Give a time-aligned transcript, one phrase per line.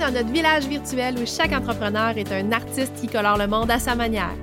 [0.00, 3.78] Dans notre village virtuel où chaque entrepreneur est un artiste qui colore le monde à
[3.78, 4.34] sa manière.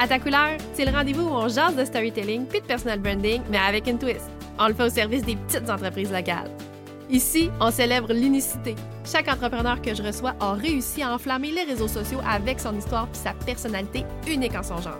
[0.00, 3.40] À ta couleur, c'est le rendez-vous où on jase de storytelling puis de personal branding,
[3.48, 4.28] mais avec une twist.
[4.58, 6.50] On le fait au service des petites entreprises locales.
[7.08, 8.74] Ici, on célèbre l'unicité.
[9.04, 13.06] Chaque entrepreneur que je reçois a réussi à enflammer les réseaux sociaux avec son histoire
[13.06, 14.98] puis sa personnalité unique en son genre.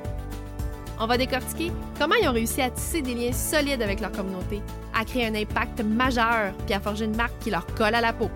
[1.00, 4.62] On va décortiquer comment ils ont réussi à tisser des liens solides avec leur communauté,
[4.94, 8.12] à créer un impact majeur puis à forger une marque qui leur colle à la
[8.12, 8.30] peau.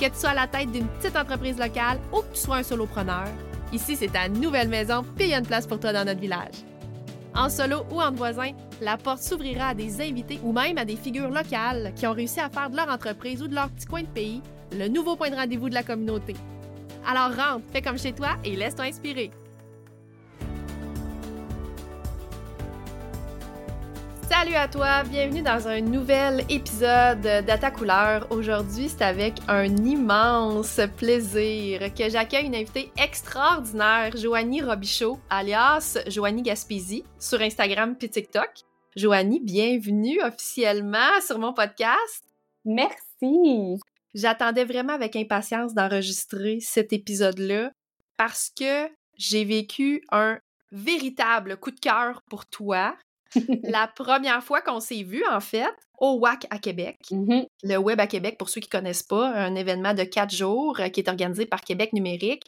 [0.00, 2.62] Que tu sois à la tête d'une petite entreprise locale ou que tu sois un
[2.62, 3.28] solopreneur,
[3.70, 6.20] ici c'est ta nouvelle maison puis il y a une place pour toi dans notre
[6.20, 6.54] village.
[7.34, 10.96] En solo ou entre voisins, la porte s'ouvrira à des invités ou même à des
[10.96, 14.00] figures locales qui ont réussi à faire de leur entreprise ou de leur petit coin
[14.00, 14.40] de pays
[14.72, 16.34] le nouveau point de rendez-vous de la communauté.
[17.06, 19.30] Alors rentre, fais comme chez toi et laisse-toi inspirer.
[24.40, 28.26] Salut à toi, bienvenue dans un nouvel épisode d'Ata Couleur.
[28.30, 36.40] Aujourd'hui, c'est avec un immense plaisir que j'accueille une invitée extraordinaire, Joanie Robichaud, alias Joanie
[36.40, 38.48] Gaspésie, sur Instagram puis TikTok.
[38.96, 42.24] Joanie, bienvenue officiellement sur mon podcast.
[42.64, 43.78] Merci.
[44.14, 47.72] J'attendais vraiment avec impatience d'enregistrer cet épisode-là
[48.16, 50.38] parce que j'ai vécu un
[50.72, 52.96] véritable coup de cœur pour toi
[53.64, 56.98] la première fois qu'on s'est vu, en fait, au WAC à Québec.
[57.10, 57.46] Mm-hmm.
[57.64, 60.80] Le Web à Québec, pour ceux qui ne connaissent pas, un événement de quatre jours
[60.80, 62.44] euh, qui est organisé par Québec Numérique.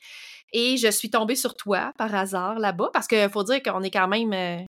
[0.52, 3.90] Et je suis tombée sur toi par hasard là-bas parce qu'il faut dire qu'on est
[3.90, 4.32] quand même.
[4.32, 4.64] euh,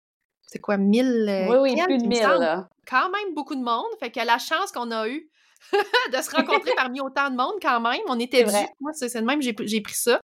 [0.47, 2.41] c'est quoi, 1000 euh, Oui, oui, plus de il me 1000, semble.
[2.41, 2.69] là.
[2.87, 3.87] Quand même beaucoup de monde.
[4.01, 5.31] Fait que la chance qu'on a eue
[6.13, 8.53] de se rencontrer parmi autant de monde, quand même, on était dû.
[8.81, 10.21] Moi, c'est de même, j'ai j'ai pris ça.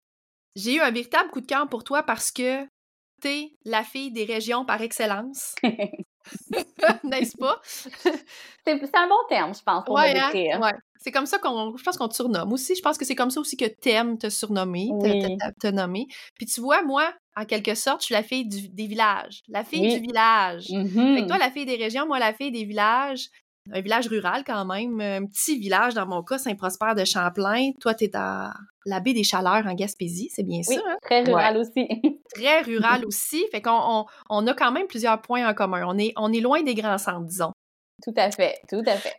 [0.55, 2.65] J'ai eu un véritable coup de cœur pour toi parce que
[3.21, 5.55] t'es la fille des régions par excellence.
[7.03, 7.59] N'est-ce pas?
[7.63, 10.31] C'est un bon terme, je pense, pour Ouais, hein?
[10.33, 10.71] Ouais.
[10.97, 11.75] C'est comme ça qu'on.
[11.77, 12.73] Je pense qu'on te surnomme aussi.
[12.75, 15.21] Je pense que c'est comme ça aussi que t'aimes te surnommer, te, Oui.
[15.21, 16.07] te- te- te nommer.
[16.35, 19.41] Puis tu vois, moi, en quelque sorte, je suis la fille du- des villages.
[19.49, 19.93] La fille Oui.
[19.93, 20.65] du village.
[20.71, 21.15] Mhm.
[21.15, 23.27] Fait que toi, la fille des régions, moi, la fille des villages.
[23.73, 27.71] Un village rural quand même, un petit village dans mon cas, Saint-Prosper de Champlain.
[27.79, 28.51] Toi, t'es dans
[28.85, 30.97] la baie des Chaleurs en Gaspésie, c'est bien Oui, ça, hein?
[31.01, 31.87] très rural aussi.
[32.35, 33.45] Très rural aussi.
[33.51, 35.83] Fait qu'on on, on a quand même plusieurs points en commun.
[35.87, 37.51] On est, on est loin des grands centres, disons.
[38.03, 39.13] tout à fait, tout à fait.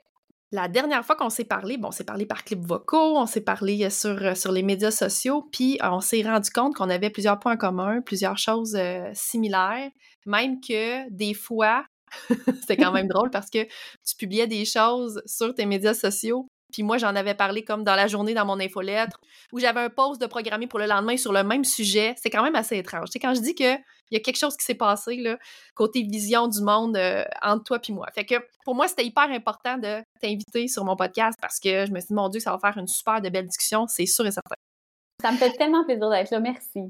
[0.52, 3.40] La dernière fois qu'on s'est parlé, bon, on s'est parlé par clips vocaux, on s'est
[3.40, 6.88] parlé euh, sur, euh, sur les médias sociaux, puis euh, on s'est rendu compte qu'on
[6.88, 9.90] avait plusieurs points en commun, plusieurs choses euh, similaires,
[10.24, 11.84] même que des fois,
[12.60, 16.82] c'était quand même drôle parce que tu publiais des choses sur tes médias sociaux, puis
[16.82, 19.20] moi, j'en avais parlé comme dans la journée dans mon infolettre,
[19.52, 22.14] où j'avais un post de programmé pour le lendemain sur le même sujet.
[22.16, 23.08] C'est quand même assez étrange.
[23.12, 23.76] C'est quand je dis que
[24.10, 25.36] il y a quelque chose qui s'est passé, là,
[25.74, 28.06] côté vision du monde euh, entre toi puis moi.
[28.14, 28.34] Fait que
[28.64, 32.08] pour moi, c'était hyper important de t'inviter sur mon podcast parce que je me suis
[32.08, 34.54] dit, mon Dieu, ça va faire une super de belle discussion, c'est sûr et certain.
[35.22, 36.82] Ça me fait tellement plaisir d'être là, merci.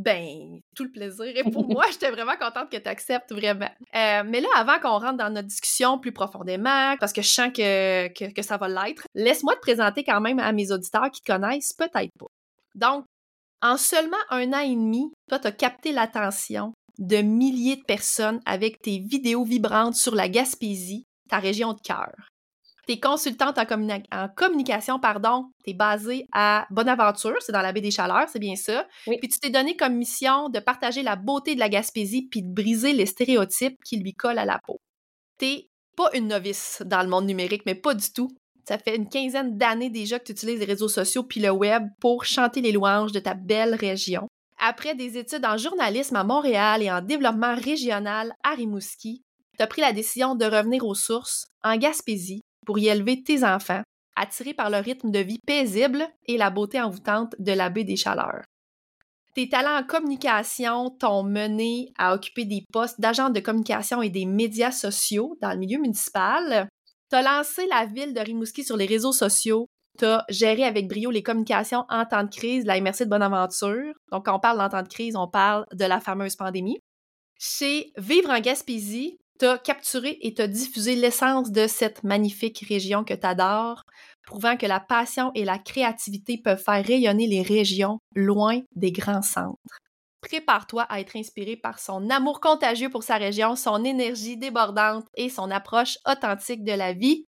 [0.00, 1.26] Ben, tout le plaisir.
[1.26, 3.70] Et pour moi, j'étais vraiment contente que tu acceptes, vraiment.
[3.96, 7.48] Euh, mais là, avant qu'on rentre dans notre discussion plus profondément, parce que je sens
[7.52, 11.20] que, que, que ça va l'être, laisse-moi te présenter quand même à mes auditeurs qui
[11.20, 12.26] te connaissent peut-être pas.
[12.76, 13.06] Donc,
[13.60, 18.40] en seulement un an et demi, toi, tu as capté l'attention de milliers de personnes
[18.46, 22.14] avec tes vidéos vibrantes sur la Gaspésie, ta région de cœur.
[22.88, 27.60] Tu es consultante en, communi- en communication, pardon, tu es basée à Bonaventure, c'est dans
[27.60, 28.86] la baie des Chaleurs, c'est bien ça.
[29.06, 29.18] Oui.
[29.18, 32.50] Puis tu t'es donné comme mission de partager la beauté de la Gaspésie puis de
[32.50, 34.80] briser les stéréotypes qui lui collent à la peau.
[35.38, 38.30] T'es pas une novice dans le monde numérique, mais pas du tout.
[38.66, 41.88] Ça fait une quinzaine d'années déjà que tu utilises les réseaux sociaux puis le web
[42.00, 44.28] pour chanter les louanges de ta belle région.
[44.58, 49.22] Après des études en journalisme à Montréal et en développement régional à Rimouski,
[49.58, 53.44] tu as pris la décision de revenir aux sources, en Gaspésie, pour y élever tes
[53.44, 53.80] enfants,
[54.14, 57.96] attirés par le rythme de vie paisible et la beauté envoûtante de la baie des
[57.96, 58.44] Chaleurs.
[59.34, 64.26] Tes talents en communication t'ont mené à occuper des postes d'agent de communication et des
[64.26, 66.68] médias sociaux dans le milieu municipal.
[67.08, 69.66] T'as lancé la ville de Rimouski sur les réseaux sociaux.
[69.96, 73.94] T'as géré avec brio les communications en temps de crise de la MRC de Bonaventure.
[74.12, 76.80] Donc, quand on parle d'en temps de crise, on parle de la fameuse pandémie.
[77.38, 83.14] Chez Vivre en Gaspésie, t'as capturé et t'as diffusé l'essence de cette magnifique région que
[83.14, 83.84] t'adores,
[84.26, 89.22] prouvant que la passion et la créativité peuvent faire rayonner les régions loin des grands
[89.22, 89.56] centres.
[90.20, 95.28] Prépare-toi à être inspiré par son amour contagieux pour sa région, son énergie débordante et
[95.28, 97.24] son approche authentique de la vie.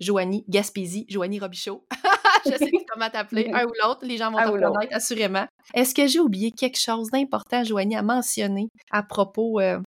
[0.00, 1.84] Joanie Gaspésie, Joanie Robichaud.
[2.46, 5.46] Je sais pas comment t'appeler, un ou l'autre, les gens vont te reconnaître assurément.
[5.74, 9.80] Est-ce que j'ai oublié quelque chose d'important, Joanie, à mentionner à propos, euh,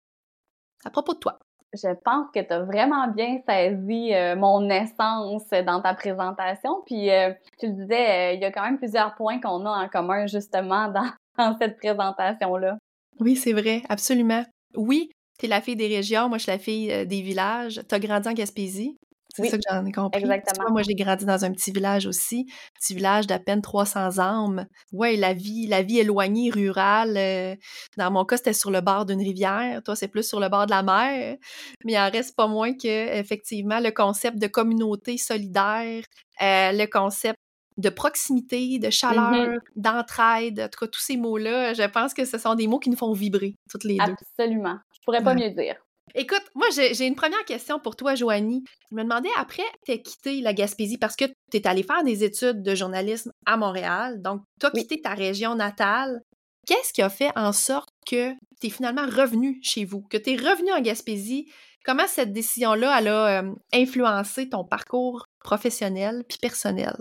[0.84, 1.38] à propos de toi?
[1.75, 6.82] je pense que tu as vraiment bien saisi euh, mon essence dans ta présentation.
[6.86, 9.84] Puis euh, tu le disais, euh, il y a quand même plusieurs points qu'on a
[9.84, 12.78] en commun justement dans, dans cette présentation-là.
[13.20, 14.44] Oui, c'est vrai, absolument.
[14.76, 17.80] Oui, tu es la fille des régions, moi je suis la fille des villages.
[17.88, 18.96] Tu as grandi en Gaspésie.
[19.34, 20.20] C'est ça que j'en ai compris.
[20.20, 20.70] Exactement.
[20.70, 24.66] moi, j'ai grandi dans un petit village aussi, petit village d'à peine 300 âmes.
[24.92, 27.16] Ouais, la vie, la vie éloignée, rurale.
[27.16, 27.54] Euh,
[27.96, 29.82] dans mon cas, c'était sur le bord d'une rivière.
[29.82, 31.36] Toi, c'est plus sur le bord de la mer.
[31.84, 36.02] Mais il en reste pas moins que, effectivement, le concept de communauté solidaire,
[36.42, 37.38] euh, le concept
[37.76, 39.58] de proximité, de chaleur, mm-hmm.
[39.76, 42.90] d'entraide, en tout cas, tous ces mots-là, je pense que ce sont des mots qui
[42.90, 44.14] nous font vibrer, toutes les deux.
[44.36, 44.78] Absolument.
[44.92, 45.76] Je pourrais pas mieux dire.
[46.14, 48.64] Écoute, moi, j'ai une première question pour toi, Joanie.
[48.90, 52.02] Je me demandais, après, tu as quitté la Gaspésie parce que tu es allé faire
[52.05, 56.20] des études de journalisme à Montréal, donc tu as quitté ta région natale.
[56.66, 60.32] Qu'est-ce qui a fait en sorte que tu es finalement revenu chez vous, que tu
[60.32, 61.50] es revenu en Gaspésie?
[61.84, 66.94] Comment cette décision-là, elle a euh, influencé ton parcours professionnel puis personnel?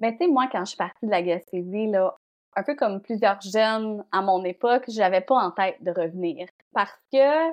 [0.00, 2.14] Ben, tu sais, moi, quand je suis partie de la Gaspésie, là,
[2.54, 6.46] un peu comme plusieurs jeunes à mon époque, j'avais pas en tête de revenir.
[6.72, 7.50] Parce que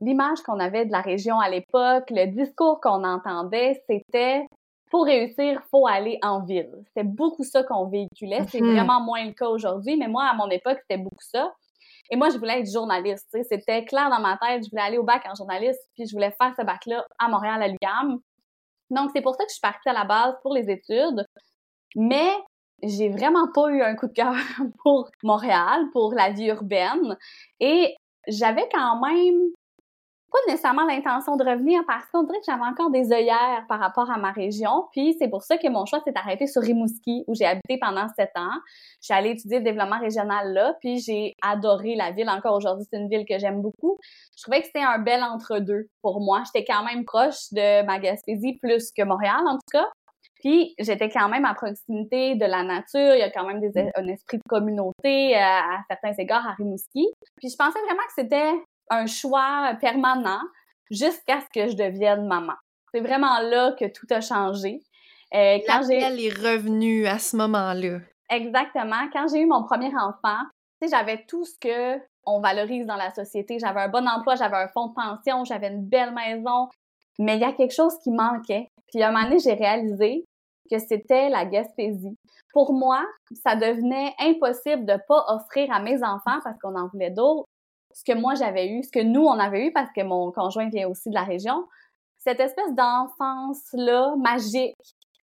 [0.00, 4.46] l'image qu'on avait de la région à l'époque, le discours qu'on entendait, c'était
[4.90, 6.70] pour réussir, faut aller en ville.
[6.88, 8.44] C'était beaucoup ça qu'on véhiculait.
[8.48, 8.74] C'est mm-hmm.
[8.74, 11.50] vraiment moins le cas aujourd'hui, mais moi, à mon époque, c'était beaucoup ça.
[12.10, 13.34] Et moi, je voulais être journaliste.
[13.48, 14.64] C'était clair dans ma tête.
[14.64, 17.62] Je voulais aller au bac en journaliste, puis je voulais faire ce bac-là à Montréal,
[17.62, 18.18] à l'UQAM.
[18.90, 21.24] Donc, c'est pour ça que je suis partie à la base pour les études.
[21.96, 22.30] Mais
[22.82, 24.34] j'ai vraiment pas eu un coup de cœur
[24.82, 27.16] pour Montréal, pour la vie urbaine.
[27.60, 27.94] Et
[28.28, 29.40] j'avais quand même
[30.32, 34.10] pas nécessairement l'intention de revenir parce qu'on dirait que j'avais encore des œillères par rapport
[34.10, 34.86] à ma région.
[34.92, 38.08] Puis c'est pour ça que mon choix s'est arrêté sur Rimouski, où j'ai habité pendant
[38.16, 38.58] sept ans.
[39.00, 42.30] Je suis allée étudier le développement régional là, puis j'ai adoré la ville.
[42.30, 43.98] Encore aujourd'hui, c'est une ville que j'aime beaucoup.
[44.36, 46.42] Je trouvais que c'était un bel entre-deux pour moi.
[46.46, 49.86] J'étais quand même proche de ma Gaspésie plus que Montréal, en tout cas.
[50.40, 53.14] Puis j'étais quand même à proximité de la nature.
[53.14, 53.60] Il y a quand même
[53.94, 57.06] un esprit de communauté euh, à certains égards à Rimouski.
[57.36, 58.52] Puis je pensais vraiment que c'était
[58.92, 60.40] un choix permanent
[60.90, 62.54] jusqu'à ce que je devienne maman.
[62.92, 64.82] C'est vraiment là que tout a changé.
[65.34, 68.00] Euh, quand j'ai est revenu à ce moment-là.
[68.28, 69.08] Exactement.
[69.12, 70.38] Quand j'ai eu mon premier enfant,
[70.82, 73.58] j'avais tout ce que on valorise dans la société.
[73.58, 76.68] J'avais un bon emploi, j'avais un fonds de pension, j'avais une belle maison.
[77.18, 78.68] Mais il y a quelque chose qui manquait.
[78.88, 80.24] Puis à un moment donné, j'ai réalisé
[80.70, 82.16] que c'était la Gaspésie.
[82.52, 83.02] Pour moi,
[83.42, 87.46] ça devenait impossible de pas offrir à mes enfants, parce qu'on en voulait d'autres,
[87.94, 90.68] ce que moi j'avais eu, ce que nous on avait eu parce que mon conjoint
[90.68, 91.66] vient aussi de la région,
[92.18, 94.76] cette espèce d'enfance-là magique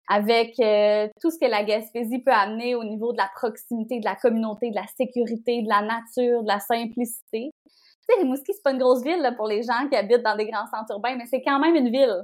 [0.08, 4.06] avec euh, tout ce que la Gaspésie peut amener au niveau de la proximité, de
[4.06, 7.52] la communauté, de la sécurité, de la nature, de la simplicité.
[7.64, 7.72] Tu
[8.10, 10.46] sais, Rimouski, c'est pas une grosse ville là, pour les gens qui habitent dans des
[10.46, 12.24] grands centres urbains, mais c'est quand même une ville.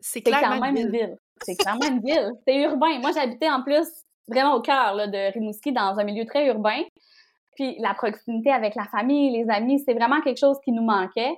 [0.00, 1.16] C'est quand même une ville.
[1.42, 2.30] C'est quand même une ville.
[2.46, 2.98] C'est urbain.
[3.00, 3.86] Moi, j'habitais en plus
[4.26, 6.82] vraiment au cœur de Rimouski, dans un milieu très urbain.
[7.60, 11.36] Puis la proximité avec la famille, les amis, c'est vraiment quelque chose qui nous manquait.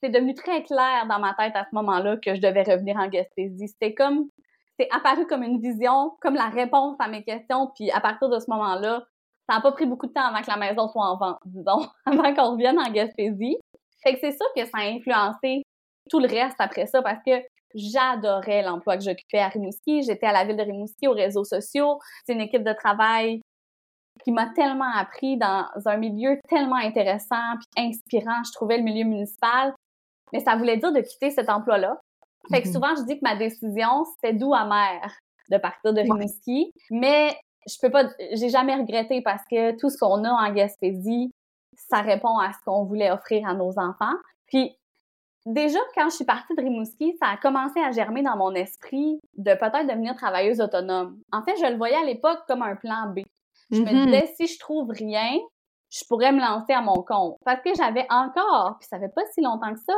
[0.00, 3.08] C'est devenu très clair dans ma tête à ce moment-là que je devais revenir en
[3.08, 3.68] Gaspésie.
[3.68, 4.30] C'était comme,
[4.78, 7.70] c'est apparu comme une vision, comme la réponse à mes questions.
[7.76, 9.04] Puis à partir de ce moment-là,
[9.46, 11.86] ça n'a pas pris beaucoup de temps avant que la maison soit en vente, disons,
[12.06, 13.58] avant qu'on revienne en Gaspésie.
[14.02, 15.60] Fait que c'est ça que ça a influencé
[16.08, 17.32] tout le reste après ça parce que
[17.74, 20.04] j'adorais l'emploi que j'occupais à Rimouski.
[20.04, 21.98] J'étais à la ville de Rimouski, aux réseaux sociaux.
[22.24, 23.42] C'est une équipe de travail
[24.24, 28.42] qui m'a tellement appris dans un milieu tellement intéressant puis inspirant.
[28.44, 29.74] Je trouvais le milieu municipal,
[30.32, 32.00] mais ça voulait dire de quitter cet emploi-là.
[32.50, 32.74] Fait que mhm.
[32.74, 35.00] souvent, je dis que ma décision, c'était doux amer
[35.50, 37.36] de partir de Rimouski, mais
[37.66, 41.30] je peux pas, j'ai jamais regretté parce que tout ce qu'on a en Gaspésie,
[41.76, 44.14] ça répond à ce qu'on voulait offrir à nos enfants.
[44.46, 44.76] Puis
[45.46, 49.20] déjà, quand je suis partie de Rimouski, ça a commencé à germer dans mon esprit
[49.36, 51.18] de peut-être devenir travailleuse autonome.
[51.32, 53.20] En fait, je le voyais à l'époque comme un plan B.
[53.70, 54.04] Je me mm-hmm.
[54.06, 55.38] disais, si je trouve rien,
[55.90, 57.36] je pourrais me lancer à mon compte.
[57.44, 59.94] Parce que j'avais encore, puis ça fait pas si longtemps que ça,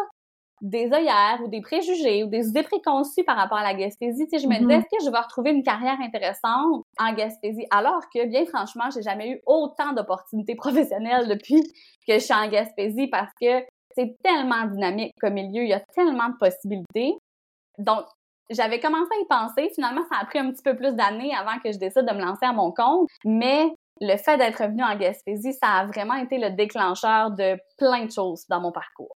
[0.62, 4.26] des œillères ou des préjugés ou des idées préconçues par rapport à la Gaspésie.
[4.26, 4.78] Tu sais, je me disais, mm-hmm.
[4.78, 7.66] est-ce que je vais retrouver une carrière intéressante en Gaspésie?
[7.70, 11.60] Alors que, bien franchement, j'ai jamais eu autant d'opportunités professionnelles depuis
[12.06, 13.64] que je suis en Gaspésie parce que
[13.94, 17.14] c'est tellement dynamique comme milieu, il y a tellement de possibilités.
[17.78, 18.04] Donc,
[18.50, 19.70] j'avais commencé à y penser.
[19.74, 22.20] Finalement, ça a pris un petit peu plus d'années avant que je décide de me
[22.20, 23.08] lancer à mon compte.
[23.24, 23.70] Mais
[24.00, 28.10] le fait d'être revenu en Gaspésie, ça a vraiment été le déclencheur de plein de
[28.10, 29.16] choses dans mon parcours.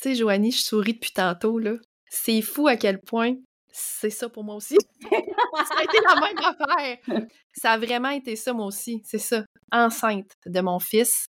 [0.00, 1.72] Tu sais, Joanie, je souris depuis tantôt, là.
[2.08, 3.34] C'est fou à quel point
[3.72, 4.76] c'est ça pour moi aussi.
[5.10, 7.28] ça a été la même affaire.
[7.52, 9.00] Ça a vraiment été ça, moi aussi.
[9.04, 9.44] C'est ça.
[9.72, 11.26] Enceinte de mon fils.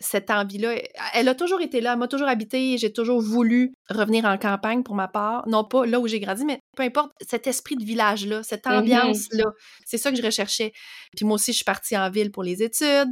[0.00, 0.74] Cette envie-là,
[1.14, 4.82] elle a toujours été là, elle m'a toujours habité, j'ai toujours voulu revenir en campagne
[4.82, 5.46] pour ma part.
[5.46, 8.78] Non pas là où j'ai grandi, mais peu importe, cet esprit de village-là, cette Mm-hmm.
[8.78, 9.44] ambiance-là,
[9.84, 10.72] c'est ça que je recherchais.
[11.16, 13.08] Puis moi aussi, je suis partie en ville pour les études.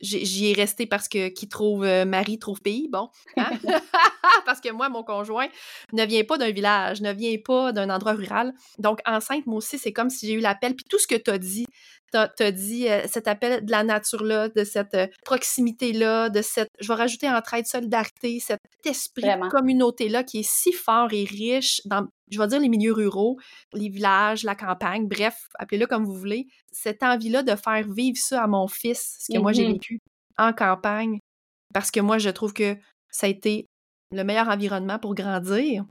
[0.00, 3.08] J'y ai resté parce que qui trouve euh, mari trouve pays, bon.
[3.38, 3.50] hein?
[4.44, 5.46] parce que moi, mon conjoint
[5.92, 8.52] ne vient pas d'un village, ne vient pas d'un endroit rural.
[8.78, 10.74] Donc, enceinte, moi aussi, c'est comme si j'ai eu l'appel.
[10.74, 11.64] Puis tout ce que tu as dit,
[12.36, 16.68] tu as, dit euh, cet appel de la nature-là, de cette euh, proximité-là, de cette,
[16.80, 19.46] je vais rajouter entraide, solidarité, cet esprit Vraiment.
[19.46, 23.38] de communauté-là qui est si fort et riche dans, je vais dire, les milieux ruraux,
[23.72, 26.46] les villages, la campagne, bref, appelez-le comme vous voulez.
[26.72, 29.72] Cette envie-là de faire vivre ça à mon fils, ce que moi j'ai Mhm.
[29.74, 29.98] vécu
[30.38, 31.18] en campagne,
[31.72, 32.76] parce que moi, je trouve que
[33.10, 33.66] ça a été
[34.12, 35.84] le meilleur environnement pour grandir.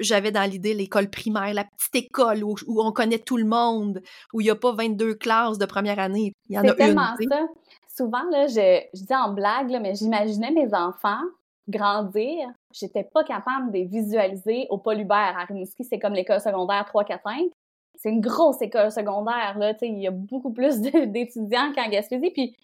[0.00, 4.02] J'avais dans l'idée l'école primaire, la petite école où, où on connaît tout le monde,
[4.32, 6.32] où il n'y a pas 22 classes de première année.
[6.48, 6.74] Il y en a une.
[6.74, 7.26] tellement sais.
[7.28, 7.46] ça.
[7.88, 11.22] Souvent, là, je, je dis en blague, là, mais j'imaginais mes enfants
[11.70, 12.48] grandir.
[12.72, 15.84] J'étais pas capable de les visualiser au Paul Hubert à Rimouski.
[15.84, 17.50] C'est comme l'école secondaire 3, 4, 5.
[17.96, 19.74] C'est une grosse école secondaire, là.
[19.82, 22.30] Il y a beaucoup plus d'étudiants qu'en Gaspésie.
[22.30, 22.56] Puis,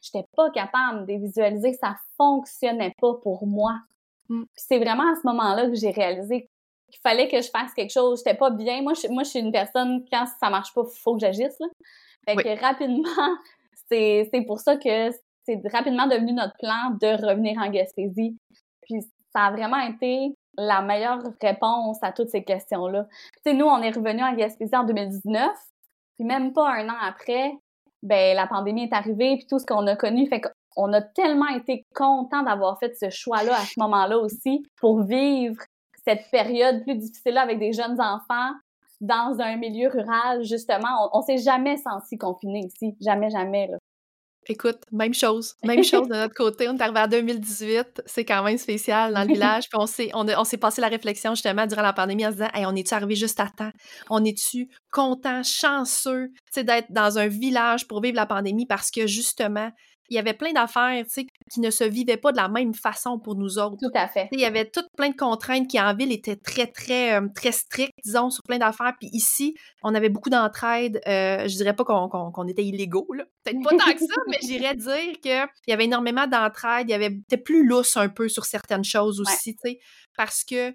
[0.00, 1.74] j'étais pas capable de les visualiser.
[1.74, 3.78] Ça fonctionnait pas pour moi.
[4.28, 4.44] Mm.
[4.54, 6.48] C'est vraiment à ce moment-là que j'ai réalisé
[6.94, 8.22] qu'il fallait que je fasse quelque chose.
[8.24, 8.82] J'étais pas bien.
[8.82, 11.66] Moi, je, moi, je suis une personne, quand ça marche pas, faut que j'agisse, là.
[12.26, 12.42] Fait Oui.
[12.42, 13.02] que rapidement,
[13.90, 15.10] c'est c'est pour ça que
[15.46, 18.36] c'est rapidement devenu notre plan de revenir en Gaspésie.
[18.82, 19.00] Puis
[19.34, 23.06] ça a vraiment été la meilleure réponse à toutes ces questions-là.
[23.44, 25.50] Tu sais, nous, on est revenu en Gaspésie en 2019,
[26.16, 27.52] puis même pas un an après,
[28.02, 30.40] ben la pandémie est arrivée, puis tout ce qu'on a connu, fait
[30.76, 35.60] qu'on a tellement été contents d'avoir fait ce choix-là à ce moment-là aussi pour vivre
[36.06, 38.52] cette période plus difficile-là avec des jeunes enfants
[39.00, 40.88] dans un milieu rural, justement.
[41.12, 42.96] On, on s'est jamais senti confiné ici.
[43.00, 43.76] Jamais, jamais, là.
[44.46, 45.54] Écoute, même chose.
[45.64, 46.68] Même chose de notre côté.
[46.68, 48.02] On est arrivé en 2018.
[48.04, 49.70] C'est quand même spécial dans le village.
[49.70, 52.30] Puis on s'est, on, a- on s'est passé la réflexion justement durant la pandémie en
[52.30, 53.70] se disant hey, on est-tu arrivé juste à temps?
[54.10, 59.70] On est-tu content, chanceux d'être dans un village pour vivre la pandémie parce que justement,
[60.10, 62.74] il y avait plein d'affaires tu sais, qui ne se vivaient pas de la même
[62.74, 63.76] façon pour nous autres.
[63.80, 64.28] Tout à fait.
[64.32, 67.52] Il y avait toutes plein de contraintes qui, en ville, étaient très, très, euh, très
[67.52, 68.92] strictes, disons, sur plein d'affaires.
[69.00, 71.00] Puis ici, on avait beaucoup d'entraide.
[71.06, 73.24] Euh, je dirais pas qu'on était illégaux, là.
[73.44, 76.88] Peut-être pas tant que ça, mais j'irais dire qu'il y avait énormément d'entraide.
[76.88, 79.78] Il y avait peut-être plus lousse un peu sur certaines choses aussi, tu sais,
[80.16, 80.74] parce que,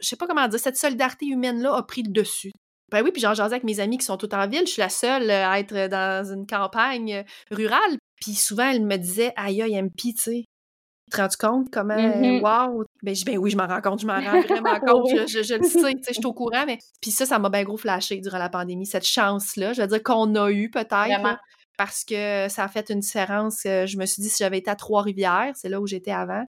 [0.00, 2.52] je sais pas comment dire, cette solidarité humaine-là a pris le dessus.
[2.92, 4.66] Ben oui, puis j'en jasais avec mes amis qui sont tous en ville.
[4.66, 7.96] Je suis la seule euh, à être dans une campagne euh, rurale.
[8.20, 10.44] Puis souvent, elles me disaient, aïe, aïe, MP, tu sais,
[11.10, 11.28] tu te rends
[11.60, 12.40] compte comment, Mhm.
[12.42, 12.84] wow!
[13.02, 15.18] Ben, je- ben oui, je m'en rends compte, je m'en rends vraiment compte, Oui.
[15.26, 16.78] je, je- je le sais, tu sais, je suis au courant, mais...
[17.00, 20.02] Puis ça, ça m'a bien gros flashé durant la pandémie, cette chance-là, je veux dire
[20.02, 21.20] qu'on a eu peut-être,
[21.76, 23.64] parce que ça a fait une différence.
[23.66, 26.44] euh, Je me suis dit, si j'avais été à Trois-Rivières, c'est là où j'étais avant,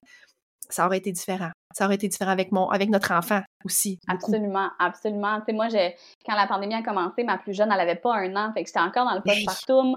[0.69, 1.51] ça aurait été différent.
[1.77, 4.25] Ça aurait été différent avec, mon, avec notre enfant aussi, beaucoup.
[4.31, 5.39] Absolument, absolument.
[5.39, 8.15] Tu sais, moi, j'ai, quand la pandémie a commencé, ma plus jeune, elle avait pas
[8.15, 9.95] un an, fait que j'étais encore dans le postpartum.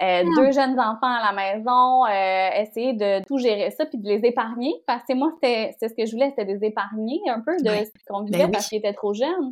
[0.00, 4.06] Euh, deux jeunes enfants à la maison, euh, essayer de tout gérer ça puis de
[4.08, 7.40] les épargner parce que moi c'était c'est ce que je voulais c'était des épargner un
[7.40, 8.52] peu de ce qu'on vivait Ben oui.
[8.52, 9.50] parce qu'ils étaient trop jeunes.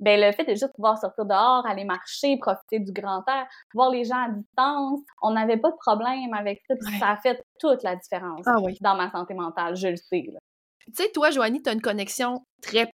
[0.00, 3.90] Ben le fait de juste pouvoir sortir dehors, aller marcher, profiter du grand air, voir
[3.90, 6.98] les gens à distance, on n'avait pas de problème avec ça puis Ouais.
[6.98, 8.76] ça a fait toute la différence Ah oui.
[8.80, 10.24] dans ma santé mentale, je le sais.
[10.32, 10.40] là.
[10.86, 12.90] Tu sais, toi, Joanie, tu as une connexion très,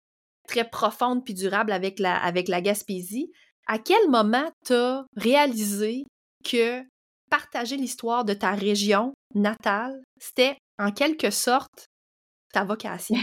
[0.48, 3.30] très profonde puis durable avec la, avec la Gaspésie.
[3.66, 6.04] À quel moment tu as réalisé
[6.44, 6.82] que
[7.30, 11.86] partager l'histoire de ta région natale, c'était en quelque sorte
[12.52, 13.16] ta vocation?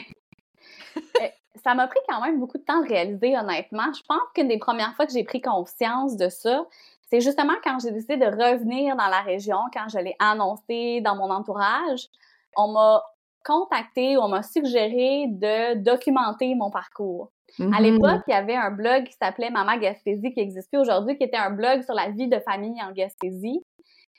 [1.63, 3.91] ça m'a pris quand même beaucoup de temps de réaliser, honnêtement.
[3.93, 6.65] Je pense qu'une des premières fois que j'ai pris conscience de ça,
[7.09, 11.15] c'est justement quand j'ai décidé de revenir dans la région, quand je l'ai annoncé dans
[11.15, 12.07] mon entourage.
[12.55, 13.03] On m'a
[13.47, 17.31] contacté, on m'a suggéré de documenter mon parcours.
[17.59, 17.81] À Mhm.
[17.81, 21.23] l'époque, il y avait un blog qui s'appelait Maman Gaspésie qui existe plus aujourd'hui, qui
[21.23, 23.61] était un blog sur la vie de famille en Gaspésie.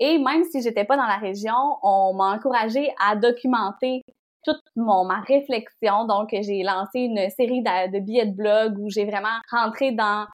[0.01, 4.03] Et même si j'étais pas dans la région, on m'a encouragé à documenter
[4.45, 6.07] toute mon, ma réflexion.
[6.07, 10.27] Donc, j'ai lancé une série de, de billets de blog où j'ai vraiment rentré dans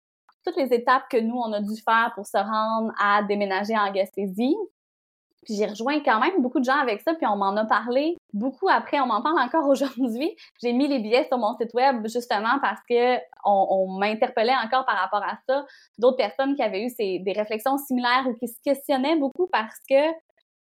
[0.46, 3.90] toutes les étapes que nous, on a dû faire pour se rendre à déménager en
[3.92, 4.56] Gaspésie.
[5.44, 8.16] Puis j'ai rejoint quand même beaucoup de gens avec ça, puis on m'en a parlé
[8.34, 10.36] beaucoup après, on m'en parle encore aujourd'hui.
[10.62, 14.96] J'ai mis les billets sur mon site web justement parce que on, m'interpellait encore par
[14.96, 15.64] rapport à ça.
[15.98, 19.78] D'autres personnes qui avaient eu ces, des réflexions similaires ou qui se questionnaient beaucoup parce
[19.88, 20.12] que,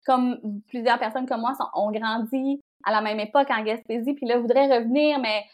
[0.05, 0.39] comme
[0.69, 4.79] plusieurs personnes comme moi ont grandi à la même époque en Gaspésie, puis là voudraient
[4.79, 5.45] revenir, mais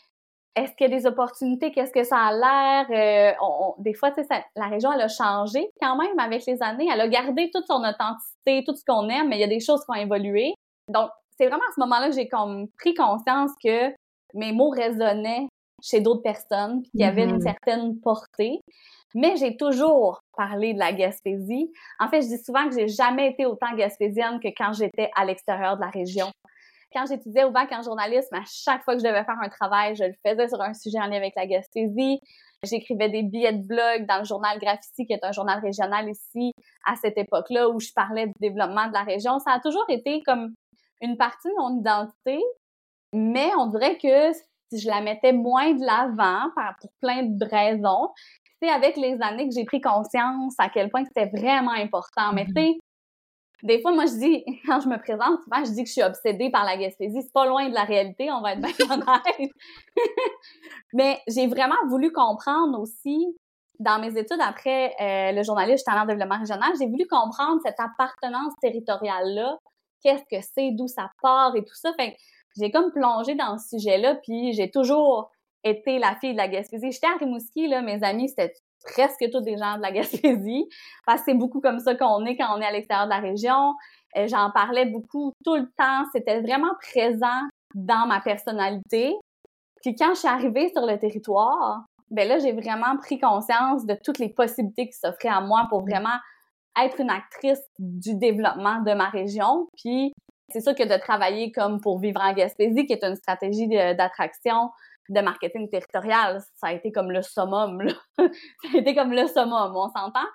[0.56, 1.70] est-ce qu'il y a des opportunités?
[1.70, 2.86] Qu'est-ce que ça a l'air?
[2.90, 6.62] Euh, on- on- des fois, ça- la région, elle a changé quand même avec les
[6.62, 6.88] années.
[6.92, 9.60] Elle a gardé toute son authenticité, tout ce qu'on aime, mais il y a des
[9.60, 10.54] choses qui ont évolué.
[10.88, 13.90] Donc, c'est vraiment à ce moment-là que j'ai comme pris conscience que
[14.34, 15.46] mes mots résonnaient
[15.82, 17.42] chez d'autres personnes, puis qu'il y avait une mm-hmm.
[17.42, 18.60] certaine portée.
[19.14, 21.72] Mais j'ai toujours parlé de la Gaspésie.
[21.98, 25.24] En fait, je dis souvent que j'ai jamais été autant gaspésienne que quand j'étais à
[25.24, 26.30] l'extérieur de la région.
[26.92, 29.94] Quand j'étudiais au bac en journalisme, à chaque fois que je devais faire un travail,
[29.94, 32.20] je le faisais sur un sujet en lien avec la Gaspésie.
[32.64, 36.52] J'écrivais des billets de blog dans le journal Graffiti, qui est un journal régional ici,
[36.84, 39.38] à cette époque-là, où je parlais du développement de la région.
[39.38, 40.52] Ça a toujours été comme
[41.00, 42.42] une partie de mon identité,
[43.14, 44.32] mais on dirait que
[44.72, 48.10] si je la mettais moins de l'avant pour plein de raisons,
[48.62, 52.32] c'est avec les années que j'ai pris conscience à quel point c'était vraiment important.
[52.34, 52.78] Mais tu sais,
[53.62, 56.02] des fois, moi, je dis, quand je me présente, souvent, je dis que je suis
[56.02, 57.22] obsédée par la Gaspésie.
[57.22, 59.50] C'est pas loin de la réalité, on va être bien honnête.
[60.92, 63.26] Mais j'ai vraiment voulu comprendre aussi,
[63.78, 68.52] dans mes études après euh, le journaliste en développement régional, j'ai voulu comprendre cette appartenance
[68.60, 69.58] territoriale-là.
[70.02, 71.54] Qu'est-ce que c'est, d'où ça part?
[71.56, 71.92] Et tout ça.
[71.98, 72.16] Fait
[72.58, 75.30] j'ai comme plongé dans ce sujet-là, puis j'ai toujours
[75.62, 76.92] été la fille de la Gaspésie.
[76.92, 78.52] J'étais à Rimouski, là, mes amis, c'était
[78.84, 80.66] presque tous des gens de la Gaspésie,
[81.06, 83.20] parce que c'est beaucoup comme ça qu'on est quand on est à l'extérieur de la
[83.20, 83.74] région.
[84.16, 86.04] Euh, j'en parlais beaucoup tout le temps.
[86.12, 89.14] C'était vraiment présent dans ma personnalité.
[89.82, 93.96] Puis quand je suis arrivée sur le territoire, ben là, j'ai vraiment pris conscience de
[94.02, 96.18] toutes les possibilités qui s'offraient à moi pour vraiment
[96.82, 99.68] être une actrice du développement de ma région.
[99.76, 100.12] Puis
[100.48, 104.70] c'est sûr que de travailler comme pour vivre en Gaspésie, qui est une stratégie d'attraction,
[105.10, 107.92] de marketing territorial, ça a été comme le summum, là.
[108.18, 110.26] ça a été comme le summum, on s'entend?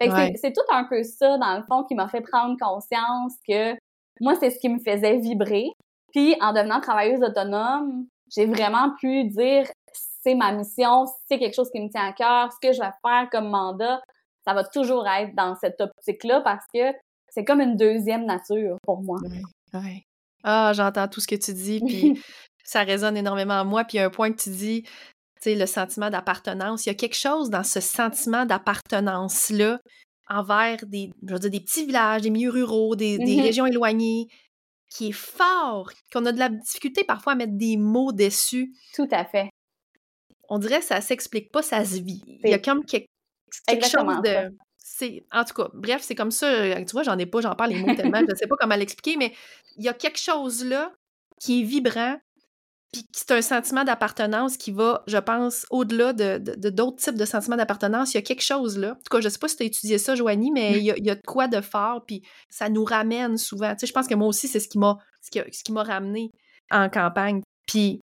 [0.00, 3.74] c'est tout un peu ça, dans le fond, qui m'a fait prendre conscience que
[4.20, 5.68] moi, c'est ce qui me faisait vibrer.
[6.12, 11.70] Puis, en devenant travailleuse autonome, j'ai vraiment pu dire, c'est ma mission, c'est quelque chose
[11.70, 14.00] qui me tient à cœur, ce que je vais faire comme mandat,
[14.44, 16.92] ça va toujours être dans cette optique-là parce que
[17.28, 19.18] c'est comme une deuxième nature pour moi.
[19.72, 20.04] Ouais.
[20.44, 22.20] Ah, j'entends tout ce que tu dis, puis
[22.64, 23.84] ça résonne énormément en moi.
[23.84, 24.90] Puis il y a un point que tu dis, tu
[25.40, 26.86] sais, le sentiment d'appartenance.
[26.86, 29.80] Il y a quelque chose dans ce sentiment d'appartenance-là
[30.28, 33.42] envers des, je veux dire, des petits villages, des milieux ruraux, des, des mm-hmm.
[33.42, 34.28] régions éloignées,
[34.88, 38.72] qui est fort, qu'on a de la difficulté parfois à mettre des mots dessus.
[38.94, 39.48] Tout à fait.
[40.48, 42.22] On dirait que ça s'explique pas, ça se vit.
[42.44, 43.08] Il y a comme quelque,
[43.66, 46.46] quelque chose de c'est en tout cas, bref, c'est comme ça.
[46.46, 48.74] Euh, tu vois, j'en ai pas, j'en parle les mots tellement, je sais pas comment
[48.74, 49.32] l'expliquer, mais
[49.76, 50.92] il y a quelque chose là
[51.40, 52.18] qui est vibrant,
[52.92, 56.36] puis c'est un sentiment d'appartenance qui va, je pense, au-delà de,
[56.68, 58.12] d'autres types de sentiments d'appartenance.
[58.12, 58.92] Il y a quelque chose là.
[58.92, 60.90] En tout cas, je sais pas si tu as étudié ça, Joanie, mais il y,
[60.90, 63.72] a, il y, a, de quoi de fort, puis ça nous ramène souvent.
[63.72, 65.72] Tu sais, je pense que moi aussi, c'est ce qui m'a, ce qui, ce qui
[65.72, 66.30] m'a ramené
[66.70, 67.40] en campagne.
[67.66, 68.00] Puis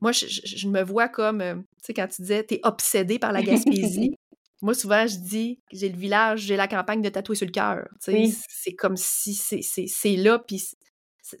[0.00, 3.32] moi, je, je, me vois comme, euh, tu sais, quand tu disais, t'es obsédé par
[3.32, 4.14] la Gaspésie.
[4.62, 7.86] Moi, souvent, je dis j'ai le village, j'ai la campagne de tatouer sur le cœur.
[8.00, 10.62] C'est comme si c'est là, puis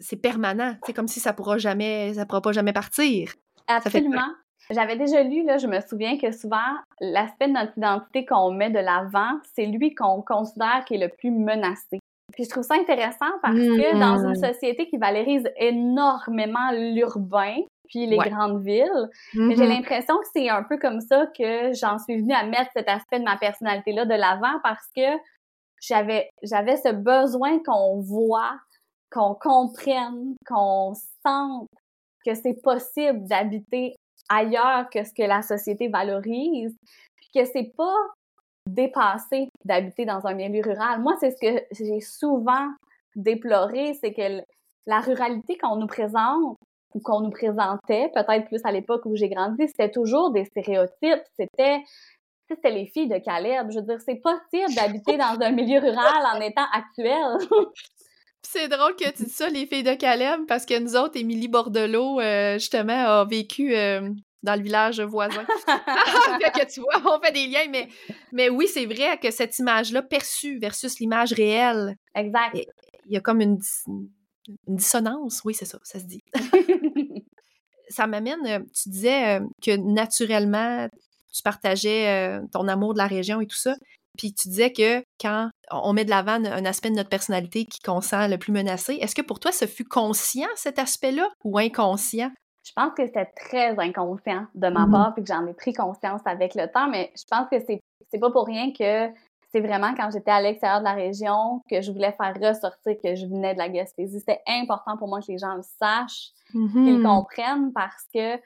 [0.00, 0.74] c'est permanent.
[0.84, 3.32] C'est comme si ça pourra jamais, ça pourra pas jamais partir.
[3.68, 4.28] Absolument.
[4.70, 6.56] J'avais déjà lu, là, je me souviens que souvent,
[7.00, 11.08] l'aspect de notre identité qu'on met de l'avant, c'est lui qu'on considère qui est le
[11.08, 12.00] plus menacé.
[12.32, 14.52] Puis je trouve ça intéressant parce que dans une mmh.
[14.52, 17.54] société qui valorise énormément l'urbain,
[17.88, 19.08] puis les grandes villes.
[19.32, 19.68] J'ai mm-hmm.
[19.68, 23.18] l'impression que c'est un peu comme ça que j'en suis venue à mettre cet aspect
[23.18, 25.02] de ma personnalité-là de l'avant parce que
[25.80, 28.54] j'avais j'avais ce besoin qu'on voit,
[29.10, 31.68] qu'on comprenne, qu'on sente
[32.24, 33.94] que c'est possible d'habiter
[34.28, 36.76] ailleurs que ce que la société valorise,
[37.34, 37.94] que c'est pas
[38.68, 41.00] dépassé d'habiter dans un milieu rural.
[41.00, 42.68] Moi, c'est ce que j'ai souvent
[43.14, 44.42] déploré, c'est que
[44.86, 46.56] la ruralité qu'on nous présente,
[46.94, 51.22] ou qu'on nous présentait, peut-être plus à l'époque où j'ai grandi, c'était toujours des stéréotypes.
[51.38, 51.82] C'était
[52.48, 53.70] c'était les filles de Caleb.
[53.70, 57.38] Je veux dire, c'est possible d'habiter dans un milieu rural en étant actuel.
[58.50, 61.48] c'est drôle que tu dis ça, les filles de Caleb, parce que nous autres, Émilie
[61.48, 64.10] Bordelot, euh, justement, a vécu euh,
[64.42, 65.44] dans le village voisin.
[65.66, 67.88] que tu vois, on fait des liens, mais,
[68.32, 71.96] mais oui, c'est vrai que cette image-là perçue versus l'image réelle.
[72.14, 72.56] Exact.
[73.06, 76.22] Il y a comme une, une dissonance, oui, c'est ça, ça se dit.
[77.88, 80.88] ça m'amène, euh, tu disais que naturellement,
[81.32, 83.74] tu partageais ton amour de la région et tout ça.
[84.16, 87.80] Puis tu disais que quand on met de l'avant un aspect de notre personnalité qui
[87.80, 91.58] qu'on sent le plus menacé, est-ce que pour toi, ce fut conscient cet aspect-là ou
[91.58, 92.30] inconscient?
[92.64, 95.72] Je pense que c'était très inconscient de ma mmh part, puis que j'en ai pris
[95.72, 99.12] conscience avec le temps, mais je pense que c'est, pas pour rien que
[99.52, 103.14] c'est vraiment quand j'étais à l'extérieur de la région que je voulais faire ressortir que
[103.14, 104.18] je venais de la Gaspésie.
[104.18, 107.02] C'était important pour moi que les gens le sachent, qu'ils le mm-hmm.
[107.02, 108.36] comprennent parce que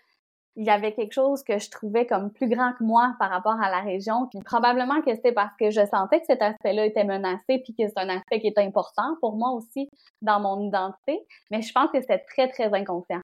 [0.56, 3.60] il y avait quelque chose que je trouvais comme plus grand que moi par rapport
[3.60, 4.26] à la région.
[4.30, 7.86] Puis probablement que c'était parce que je sentais que cet aspect-là était menacé, puis que
[7.86, 9.88] c'est un aspect qui est important pour moi aussi
[10.22, 11.20] dans mon identité.
[11.50, 13.20] Mais je pense que c'était très, très inconscient.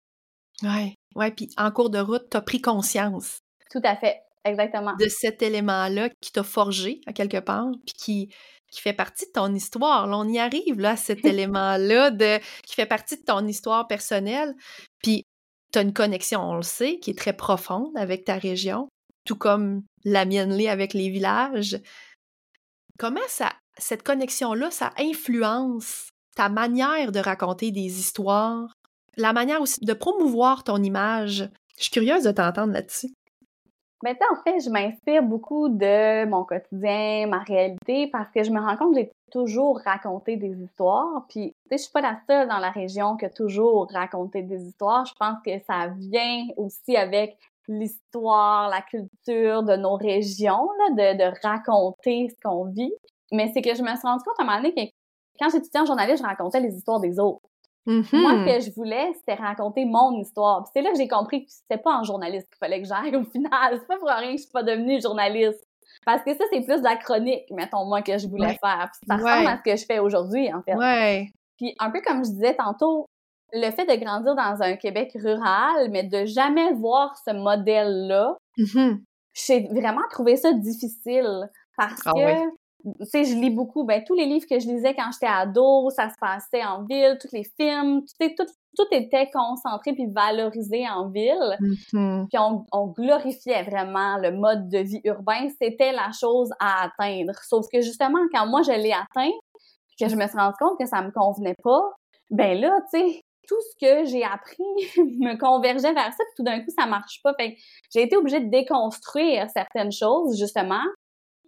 [0.62, 1.30] Ouais, ouais.
[1.32, 3.40] Puis en cours de route, tu as pris conscience.
[3.70, 4.94] Tout à fait, exactement.
[4.98, 8.34] De cet élément-là qui t'a forgé à quelque part, puis qui,
[8.70, 10.06] qui fait partie de ton histoire.
[10.06, 14.54] Là, on y arrive, là, cet élément-là de, qui fait partie de ton histoire personnelle.
[15.02, 15.26] Puis
[15.76, 18.88] tu une connexion, on le sait, qui est très profonde avec ta région,
[19.26, 21.78] tout comme la mienne l'est avec les villages.
[22.98, 28.72] Comment ça, cette connexion-là, ça influence ta manière de raconter des histoires,
[29.16, 31.48] la manière aussi de promouvoir ton image?
[31.76, 33.12] Je suis curieuse de t'entendre là-dessus.
[34.02, 38.50] Mais ben, en fait, je m'inspire beaucoup de mon quotidien, ma réalité, parce que je
[38.50, 41.24] me rends compte que j'ai toujours raconté des histoires.
[41.28, 44.42] Puis, tu sais, je suis pas la seule dans la région qui a toujours raconté
[44.42, 45.06] des histoires.
[45.06, 51.18] Je pense que ça vient aussi avec l'histoire, la culture de nos régions, là, de,
[51.18, 52.92] de raconter ce qu'on vit.
[53.32, 54.92] Mais c'est que je me suis rendu compte à un moment donné que
[55.40, 57.40] quand j'étudiais en journaliste, je racontais les histoires des autres.
[57.86, 58.44] Moi, ce Mm-hmm.
[58.58, 60.62] que je voulais, c'était raconter mon histoire.
[60.64, 63.14] Puis c'est là que j'ai compris que c'était pas en journaliste qu'il fallait que j'aille
[63.16, 63.50] au final.
[63.72, 65.62] C'est pas pour rien que je suis pas devenue journaliste.
[66.04, 68.58] Parce que ça, c'est plus de la chronique, mettons, moi, que je voulais Ouais.
[68.60, 68.90] faire.
[68.92, 69.22] Puis ça Ouais.
[69.22, 70.74] ressemble à ce que je fais aujourd'hui, en fait.
[70.74, 71.28] Ouais.
[71.58, 73.06] Puis un peu comme je disais tantôt,
[73.52, 79.00] le fait de grandir dans un Québec rural, mais de jamais voir ce modèle-là, Mhm.
[79.32, 81.48] j'ai vraiment trouvé ça difficile.
[81.76, 82.50] Parce Ah que.
[82.86, 85.90] Tu sais, je lis beaucoup, ben, tous les livres que je lisais quand j'étais ado,
[85.90, 88.46] ça se passait en ville, tous les films, tu sais, tout,
[88.76, 91.56] tout était concentré puis valorisé en ville.
[91.92, 92.26] Mhm.
[92.28, 95.48] Puis on, on glorifiait vraiment le mode de vie urbain.
[95.60, 97.34] C'était la chose à atteindre.
[97.48, 99.32] Sauf que justement, quand moi je l'ai atteint,
[99.88, 101.82] puis que je me suis rendu compte que ça me convenait pas,
[102.30, 104.62] ben là, tu sais, tout ce que j'ai appris
[104.96, 107.32] me convergeait vers ça, puis tout d'un coup, ça marche pas.
[107.34, 107.60] Fait que
[107.92, 110.82] j'ai été obligée de déconstruire certaines choses, justement.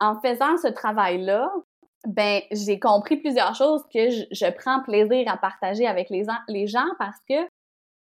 [0.01, 1.51] En faisant ce travail-là,
[2.07, 6.43] ben, j'ai compris plusieurs choses que je, je prends plaisir à partager avec les, en-
[6.49, 7.35] les gens parce que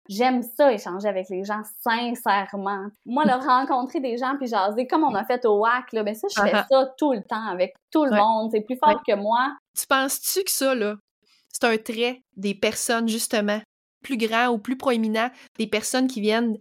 [0.09, 2.87] j'aime ça, échanger avec les gens sincèrement.
[3.07, 6.15] Moi, le rencontrer des gens puis jaser, comme on a fait au WAC, là, ben
[6.15, 8.19] ça, je fais Ah ça tout le temps avec tout le Ouais.
[8.19, 8.51] monde.
[8.53, 9.55] C'est plus fort que moi.
[9.79, 10.97] Tu penses-tu que ça, là,
[11.49, 13.61] c'est un trait des personnes, justement,
[14.03, 16.57] plus grands ou plus proéminents, des personnes qui viennent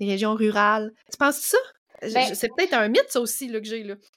[0.00, 0.92] des régions rurales?
[1.10, 1.58] Tu penses ça?
[2.02, 3.94] Ben- c'est peut-être un mythe, ça aussi, là, que j'ai, là.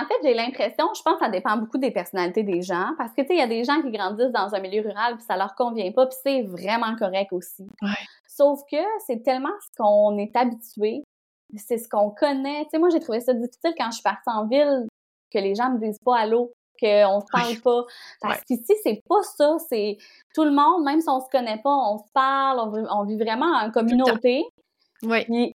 [0.00, 3.12] En fait, j'ai l'impression, je pense que ça dépend beaucoup des personnalités des gens, parce
[3.14, 5.24] que, tu sais, il y a des gens qui grandissent dans un milieu rural, puis
[5.24, 7.62] ça leur convient pas, puis c'est vraiment correct aussi.
[7.82, 7.88] Ouais.
[8.28, 11.02] Sauf que c'est tellement ce qu'on est habitué,
[11.56, 12.64] c'est ce qu'on connaît.
[12.64, 14.86] Tu sais, moi, j'ai trouvé ça difficile quand je suis partie en ville,
[15.32, 17.84] que les gens me disent pas allô, qu'on se parle pas.
[18.20, 19.96] Parce qu'ici, c'est pas ça, c'est
[20.34, 23.04] tout le monde, même si on se connaît pas, on se parle, on, vit- on
[23.04, 24.44] vit vraiment en communauté.
[25.02, 25.24] Oui.
[25.24, 25.53] Puis Oui.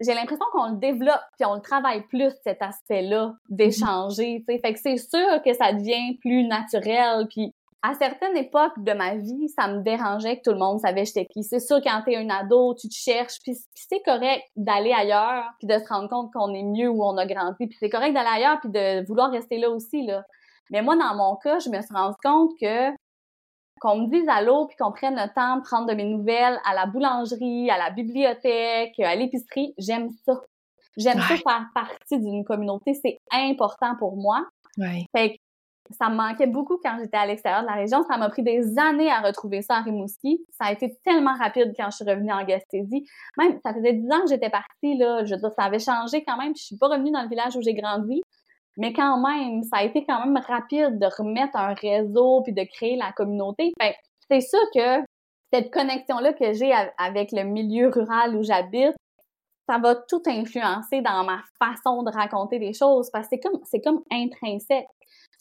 [0.00, 4.60] J'ai l'impression qu'on le développe puis on le travaille plus cet aspect-là d'échanger, tu sais.
[4.60, 7.54] Fait que c'est sûr que ça devient plus naturel puis
[7.86, 11.26] à certaines époques de ma vie, ça me dérangeait que tout le monde savait j'étais
[11.26, 11.44] qui.
[11.44, 15.68] C'est sûr quand t'es un ado, tu te cherches puis c'est correct d'aller ailleurs puis
[15.68, 18.42] de se rendre compte qu'on est mieux où on a grandi puis c'est correct d'aller
[18.42, 20.24] ailleurs puis de vouloir rester là aussi là.
[20.70, 22.90] Mais moi dans mon cas, je me suis rendu compte que
[23.84, 26.74] qu'on me dise allô puis qu'on prenne le temps de prendre de mes nouvelles à
[26.74, 30.40] la boulangerie, à la bibliothèque, à l'épicerie, j'aime ça.
[30.96, 34.46] J'aime ça faire partie d'une communauté, c'est important pour moi.
[34.78, 35.04] Ouais.
[35.14, 35.36] Fait que
[35.90, 38.04] ça me manquait beaucoup quand j'étais à l'extérieur de la région.
[38.04, 40.40] Ça m'a pris des années à retrouver ça à Rimouski.
[40.50, 43.04] Ça a été tellement rapide quand je suis revenue en Gaspésie.
[43.36, 45.24] Même, ça faisait dix ans que j'étais partie, là.
[45.24, 46.52] Je veux dire, ça avait changé quand même.
[46.52, 48.22] puis Je suis pas revenue dans le village où j'ai grandi.
[48.76, 52.64] Mais quand même, ça a été quand même rapide de remettre un réseau puis de
[52.64, 53.72] créer la communauté.
[53.80, 53.96] Fait que
[54.30, 55.04] c'est sûr que
[55.52, 58.94] cette connexion-là que j'ai avec le milieu rural où j'habite,
[59.68, 63.60] ça va tout influencer dans ma façon de raconter les choses parce que c'est comme
[63.64, 64.86] c'est comme intrinsèque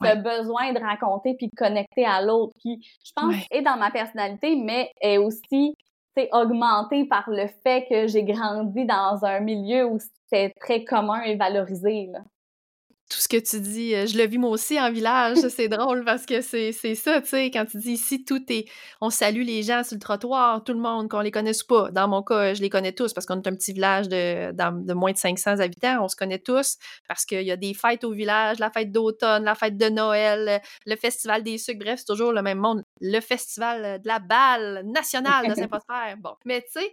[0.02, 0.16] ce Ouais.
[0.18, 3.46] besoin de raconter puis de connecter à l'autre qui je pense Ouais.
[3.52, 5.76] est dans ma personnalité mais est aussi
[6.16, 11.22] c'est augmenté par le fait que j'ai grandi dans un milieu où c'était très commun
[11.24, 12.20] et valorisé là.
[13.10, 15.38] Tout ce que tu dis, euh, je le vis moi aussi en village.
[15.56, 18.66] C'est drôle parce que c'est c'est ça, tu sais, quand tu dis ici, tout est.
[19.02, 21.92] On salue les gens sur le trottoir, tout le monde, qu'on les connaisse ou pas.
[21.92, 24.72] Dans mon cas, je les connais tous parce qu'on est un petit village de, dans-
[24.84, 26.04] de moins de 500 habitants.
[26.04, 29.44] On se connaît tous parce qu'il y a des fêtes au village, la fête d'automne,
[29.44, 31.80] la fête de Noël, le festival des sucres.
[31.84, 32.84] Bref, c'est toujours le même monde.
[33.02, 36.16] Le festival de la balle nationale de Saint-Prosper.
[36.20, 36.34] Bon.
[36.46, 36.92] Mais tu sais,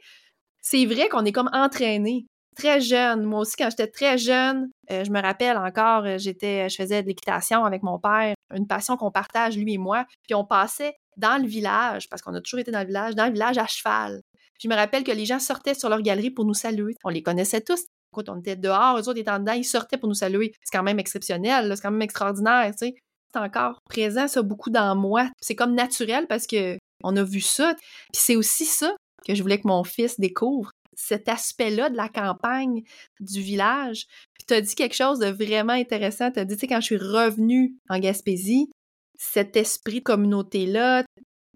[0.60, 2.26] c'est vrai qu'on est comme entraîné
[2.60, 3.22] très jeune.
[3.24, 7.02] Moi aussi, quand j'étais très jeune, euh, je me rappelle encore, euh, j'étais, je faisais
[7.02, 10.04] de l'équitation avec mon père, une passion qu'on partage lui et moi.
[10.24, 13.26] Puis on passait dans le village, parce qu'on a toujours été dans le village, dans
[13.26, 14.20] le village à cheval.
[14.62, 16.94] Je me rappelle que les gens sortaient sur leur galerie pour nous saluer.
[17.02, 17.80] On les connaissait tous.
[18.12, 20.52] Quand on était dehors, eux autres étaient dedans, ils sortaient pour nous saluer.
[20.62, 22.70] C'est quand même exceptionnel, c'est quand même extraordinaire.
[22.76, 22.94] C'est
[23.36, 25.30] encore présent, ça, beaucoup dans moi.
[25.40, 27.74] C'est comme naturel parce que on a vu ça.
[28.12, 28.94] Puis c'est aussi ça
[29.26, 32.82] que je voulais que mon fils découvre cet aspect-là de la campagne,
[33.20, 34.06] du village.
[34.34, 36.30] Puis tu as dit quelque chose de vraiment intéressant.
[36.30, 38.70] Tu as dit, tu sais, quand je suis revenue en Gaspésie,
[39.18, 41.04] cet esprit de communauté-là,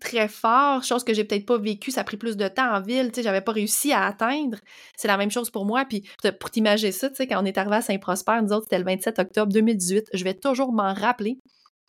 [0.00, 2.80] très fort, chose que j'ai peut-être pas vécu, ça a pris plus de temps en
[2.80, 4.58] ville, tu sais, j'avais pas réussi à atteindre.
[4.96, 5.84] C'est la même chose pour moi.
[5.86, 6.06] Puis
[6.40, 8.84] pour t'imaginer ça, tu sais, quand on est arrivé à Saint-Prosper, nous autres, c'était le
[8.84, 11.38] 27 octobre 2018, je vais toujours m'en rappeler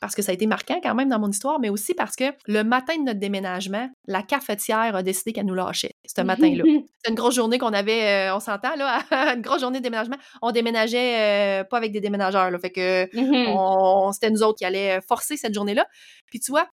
[0.02, 2.26] parce que ça a été marquant quand même dans mon histoire, mais aussi parce que
[2.48, 6.64] le matin de notre déménagement, la cafetière a décidé qu'elle nous lâchait ce matin-là.
[7.04, 9.02] C'est une grosse journée qu'on avait, euh, on s'entend là,
[9.36, 10.18] une grosse journée de déménagement.
[10.42, 14.14] On déménageait euh, pas avec des déménageurs, là, fait que mm-hmm.
[14.14, 15.86] c'était nous autres qui allaient forcer cette journée-là.
[16.28, 16.68] Puis tu vois,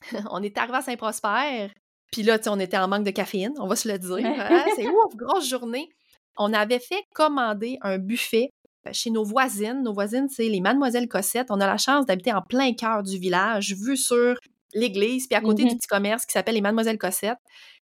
[0.30, 1.68] on est arrivé à Saint-Prosper,
[2.12, 4.26] puis là, on était en manque de caféine, on va se le dire.
[4.26, 5.88] Hein, c'est ouf, grosse journée.
[6.36, 8.50] On avait fait commander un buffet
[8.92, 9.82] chez nos voisines.
[9.82, 11.48] Nos voisines, c'est les Mademoiselles Cossette.
[11.50, 14.36] On a la chance d'habiter en plein cœur du village, vu sur
[14.74, 15.76] l'église, puis à côté du mm-hmm.
[15.76, 17.38] petit commerce qui s'appelle les Mademoiselles Cossette.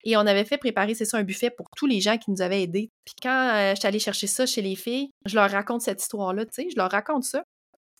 [0.04, 2.40] Et on avait fait préparer, c'est ça, un buffet pour tous les gens qui nous
[2.40, 2.90] avaient aidés.
[3.04, 6.00] Puis quand euh, je suis allée chercher ça chez les filles, je leur raconte cette
[6.00, 7.42] histoire-là, tu sais, je leur raconte ça.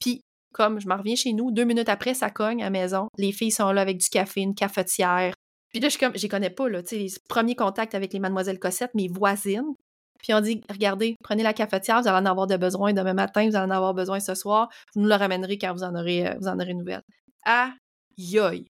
[0.01, 3.09] Puis comme je m'en reviens chez nous, deux minutes après, ça cogne à la maison.
[3.19, 5.35] Les filles sont là avec du café, une cafetière.
[5.71, 8.13] Puis là, je suis comme, j'y connais pas, là, tu sais, les premiers contacts avec
[8.13, 9.75] les Mademoiselles Cossette, mes voisines.
[10.19, 13.49] Puis on dit, regardez, prenez la cafetière, vous allez en avoir de besoin demain matin,
[13.49, 16.27] vous allez en avoir besoin ce soir, vous nous le ramènerez quand vous en aurez,
[16.27, 17.03] euh, vous en aurez une nouvelle.
[17.45, 17.73] Ah,
[18.17, 18.67] yoï.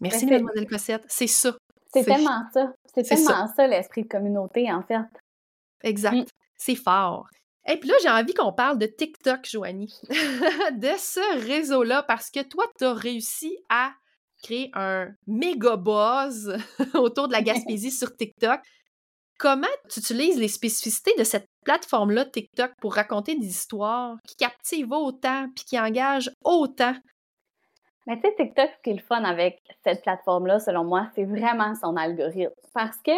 [0.00, 1.04] Merci, ben, Mademoiselle Cossette.
[1.08, 1.54] C'est ça.
[1.92, 2.72] C'est tellement ça.
[2.94, 5.00] C'est tellement ça, l'esprit de communauté, en fait.
[5.82, 6.14] Exact.
[6.14, 6.24] Mm.
[6.56, 7.26] C'est fort.
[7.68, 12.40] Et puis là, j'ai envie qu'on parle de TikTok, Joanie, de ce réseau-là, parce que
[12.40, 13.92] toi, tu as réussi à
[14.42, 16.56] créer un méga buzz
[16.94, 18.60] autour de la Gaspésie sur TikTok.
[19.42, 24.92] Comment tu utilises les spécificités de cette plateforme-là, TikTok, pour raconter des histoires qui captivent
[24.92, 26.94] autant puis qui engagent autant?
[28.06, 31.24] Mais tu sais, TikTok, ce qui est le fun avec cette plateforme-là, selon moi, c'est
[31.24, 32.54] vraiment son algorithme.
[32.72, 33.10] Parce que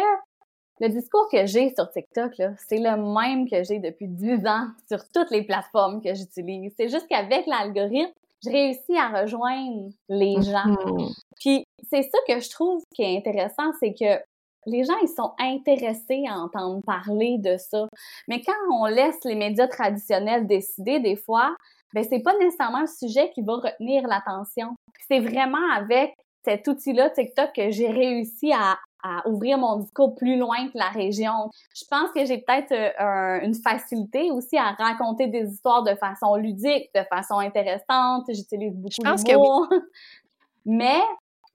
[0.79, 5.07] le discours que j'ai sur TikTok, c'est le même que j'ai depuis 10 ans sur
[5.13, 6.73] toutes les plateformes que j'utilise.
[6.75, 10.73] C'est juste qu'avec l'algorithme, je réussis à rejoindre les gens.
[10.73, 11.13] Mm-hmm.
[11.39, 14.19] Puis c'est ça que je trouve qui est intéressant, c'est que
[14.65, 17.87] les gens, ils sont intéressés à entendre parler de ça.
[18.27, 21.55] Mais quand on laisse les médias traditionnels décider, des fois,
[21.93, 24.75] ben c'est pas nécessairement un sujet qui va retenir l'attention.
[25.07, 30.37] C'est vraiment avec cet outil-là, TikTok, que j'ai réussi à à ouvrir mon discours plus
[30.37, 31.51] loin que la région.
[31.75, 36.35] Je pense que j'ai peut-être euh, une facilité aussi à raconter des histoires de façon
[36.35, 38.25] ludique, de façon intéressante.
[38.29, 39.67] J'utilise beaucoup l'humour.
[39.69, 39.77] Oui.
[40.65, 41.01] Mais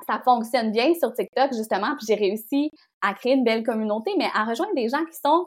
[0.06, 4.28] ça fonctionne bien sur TikTok, justement, puis j'ai réussi à créer une belle communauté, mais
[4.34, 5.46] à rejoindre des gens qui sont,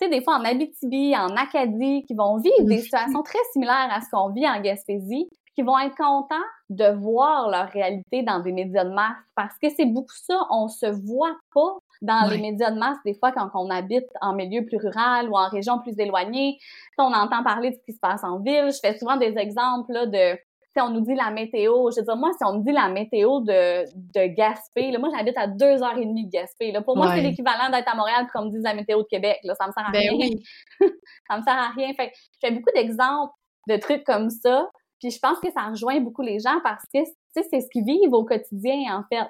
[0.00, 3.88] tu sais, des fois en Abitibi, en Acadie, qui vont vivre des situations très similaires
[3.90, 6.36] à ce qu'on vit en Gaspésie, qui vont être contents
[6.70, 10.68] de voir leur réalité dans des médias de masse parce que c'est beaucoup ça, on
[10.68, 14.64] se voit pas dans les médias de masse des fois quand on habite en milieu
[14.64, 16.56] plus rural ou en région plus éloignée.
[16.98, 18.70] On entend parler de ce qui se passe en ville.
[18.72, 20.38] Je fais souvent des exemples là, de
[20.76, 22.88] si on nous dit la météo, je veux dire, moi, si on me dit la
[22.88, 26.72] météo de, de Gaspé, là, moi, j'habite à deux heures et demie de Gaspé.
[26.72, 26.82] Là.
[26.82, 29.38] Pour moi, c'est l'équivalent d'être à Montréal comme me dit la météo de Québec.
[29.44, 29.54] Là.
[29.54, 30.12] Ça me sert à ben rien.
[30.12, 30.42] Oui.
[31.28, 31.92] ça me sert à rien.
[31.94, 33.32] Fait, je fais beaucoup d'exemples
[33.68, 34.68] de trucs comme ça
[35.00, 37.00] puis je pense que ça rejoint beaucoup les gens parce que,
[37.32, 39.26] c'est ce qu'ils vivent au quotidien, en fait.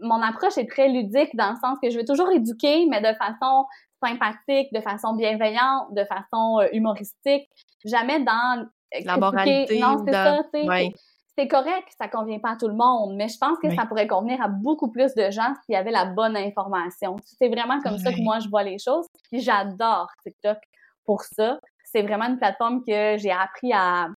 [0.00, 3.14] Mon approche est très ludique dans le sens que je veux toujours éduquer, mais de
[3.16, 3.66] façon
[4.02, 7.48] sympathique, de façon bienveillante, de façon euh, humoristique.
[7.84, 8.66] Jamais dans...
[8.94, 9.78] Euh, La moralité.
[9.78, 10.92] Non, c'est ça, tu sais.
[11.38, 14.06] C'est correct, ça convient pas à tout le monde, mais je pense que ça pourrait
[14.06, 17.16] convenir à beaucoup plus de gens s'il y avait la bonne information.
[17.24, 19.06] C'est vraiment comme ça que moi je vois les choses.
[19.30, 20.58] Puis j'adore TikTok
[21.06, 21.58] pour ça.
[21.84, 24.08] C'est vraiment une plateforme que j'ai appris à,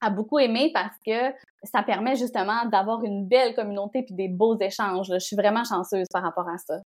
[0.00, 4.58] a beaucoup aimé parce que ça permet justement d'avoir une belle communauté puis des beaux
[4.58, 5.08] échanges.
[5.12, 6.78] Je suis vraiment chanceuse par rapport à ça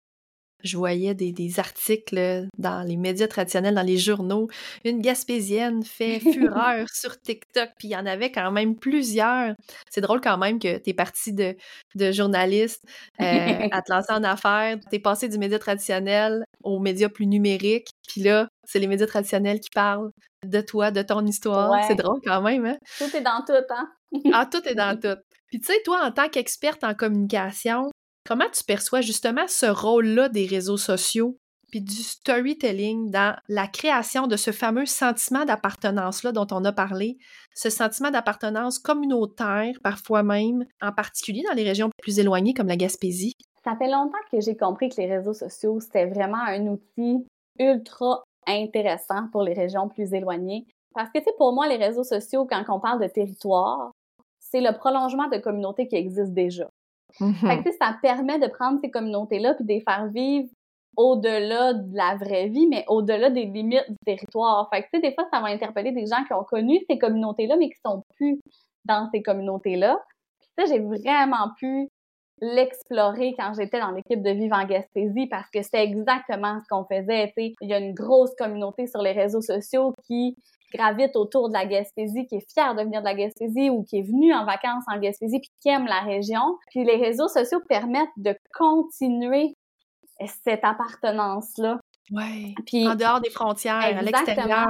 [0.63, 4.49] je voyais des, articles dans les médias traditionnels, dans les journaux.
[4.85, 9.55] Une Gaspésienne fait fureur sur TikTok, puis il y en avait quand même plusieurs.
[9.91, 11.57] C'est drôle quand même que tu es parti de,
[11.95, 12.85] de journaliste
[13.21, 13.25] euh,
[13.71, 14.79] à te lancer en affaires.
[14.91, 19.07] Tu es passé du média traditionnel aux médias plus numériques, puis là, c'est les médias
[19.07, 20.11] traditionnels qui parlent
[20.47, 21.73] de toi, de ton histoire.
[21.87, 22.77] C'est drôle quand même, hein?
[22.99, 23.89] Tout est dans tout, hein?
[24.33, 25.21] ah, tout est dans tout.
[25.49, 27.91] Puis tu sais, toi, en tant qu'experte en communication,
[28.27, 31.39] Comment tu perçois justement ce rôle-là des réseaux sociaux
[31.73, 37.17] puis du storytelling dans la création de ce fameux sentiment d'appartenance-là dont on a parlé,
[37.55, 42.77] ce sentiment d'appartenance communautaire parfois même, en particulier dans les régions plus éloignées comme la
[42.77, 43.33] Gaspésie?
[43.65, 47.25] Ça fait longtemps que j'ai compris que les réseaux sociaux, c'était vraiment un outil
[47.59, 50.67] ultra intéressant pour les régions plus éloignées.
[50.95, 53.93] Parce que, tu sais, pour moi, les réseaux sociaux, quand on parle de territoire,
[54.41, 56.69] c'est le prolongement de communautés qui existent déjà.
[57.19, 60.49] Fait que, ça permet de prendre ces communautés-là puis de les faire vivre
[60.97, 64.69] au-delà de la vraie vie, mais au-delà des limites du territoire.
[64.73, 67.71] Fait que, des fois, ça va interpeller des gens qui ont connu ces communautés-là, mais
[67.71, 68.41] qui sont plus
[68.85, 69.99] dans ces communautés-là.
[70.41, 71.89] Puis ça, j'ai vraiment pu
[72.43, 74.67] l'explorer quand j'étais dans l'équipe de Vive en
[75.31, 77.33] parce que c'était exactement ce qu'on faisait.
[77.37, 80.37] Il y a une grosse communauté sur les réseaux sociaux qui
[80.73, 83.99] gravite autour de la Gaspésie, qui est fière de venir de la Gaspésie ou qui
[83.99, 86.59] est venue en vacances en Gaspésie puis qui aime la région.
[86.71, 89.55] Puis les réseaux sociaux permettent de continuer
[90.45, 91.79] cette appartenance-là.
[92.67, 94.25] Puis En dehors des frontières, à Exactement.
[94.27, 94.69] l'extérieur.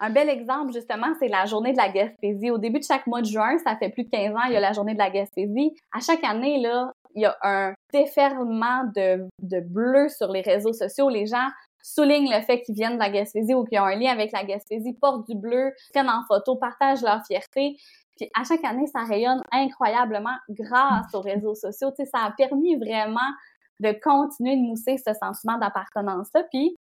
[0.00, 2.50] un bel exemple, justement, c'est la journée de la Gaspésie.
[2.50, 4.56] Au début de chaque mois de juin, ça fait plus de 15 ans, il y
[4.56, 5.72] a la journée de la Gaspésie.
[5.92, 10.72] À chaque année, là, il y a un déferlement de, de bleu sur les réseaux
[10.72, 11.08] sociaux.
[11.08, 11.48] Les gens
[11.88, 14.44] soulignent le fait qu'ils viennent de la Gaspésie ou qu'ils ont un lien avec la
[14.44, 17.76] Gaspésie, portent du bleu, prennent en photo, partagent leur fierté.
[18.16, 21.90] Puis à chaque année, ça rayonne incroyablement grâce aux réseaux sociaux.
[21.90, 23.20] Tu sais, ça a permis vraiment
[23.80, 26.44] de continuer de mousser ce sentiment d'appartenance-là.
[26.50, 26.76] Puis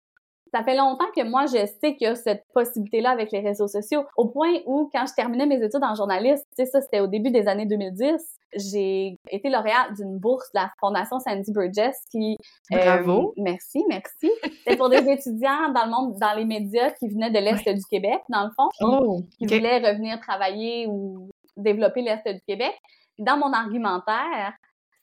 [0.56, 3.68] ça fait longtemps que moi, je sais qu'il y a cette possibilité-là avec les réseaux
[3.68, 7.02] sociaux, au point où, quand je terminais mes études en journaliste, tu sais, ça, c'était
[7.02, 8.14] au début des années 2010,
[8.56, 12.38] j'ai été lauréate d'une bourse de la Fondation Sandy Burgess qui...
[12.72, 13.34] euh, Bravo.
[13.36, 14.32] merci, merci.
[14.60, 17.86] C'était pour des étudiants dans le monde, dans les médias qui venaient de l'Est du
[17.92, 22.74] Québec, dans le fond, qui, Oh, qui voulaient revenir travailler ou développer l'Est du Québec.
[23.16, 24.54] Puis dans mon argumentaire,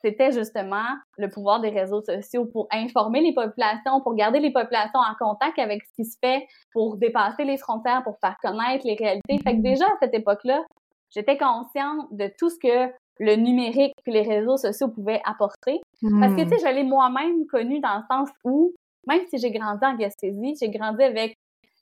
[0.05, 0.87] c'était justement
[1.19, 5.59] le pouvoir des réseaux sociaux pour informer les populations, pour garder les populations en contact
[5.59, 9.39] avec ce qui se fait, pour dépasser les frontières, pour faire connaître les réalités.
[9.45, 10.63] Fait que déjà, à cette époque-là,
[11.11, 15.81] j'étais consciente de tout ce que le numérique puis les réseaux sociaux pouvaient apporter.
[16.19, 18.73] Parce que, tu sais, je l'ai moi-même connu dans le sens où,
[19.07, 21.37] même si j'ai grandi en Gaspésie, j'ai grandi avec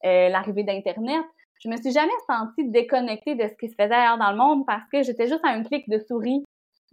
[0.05, 1.25] euh, l'arrivée d'Internet,
[1.63, 4.65] je me suis jamais sentie déconnectée de ce qui se faisait ailleurs dans le monde
[4.67, 6.43] parce que j'étais juste à un clic de souris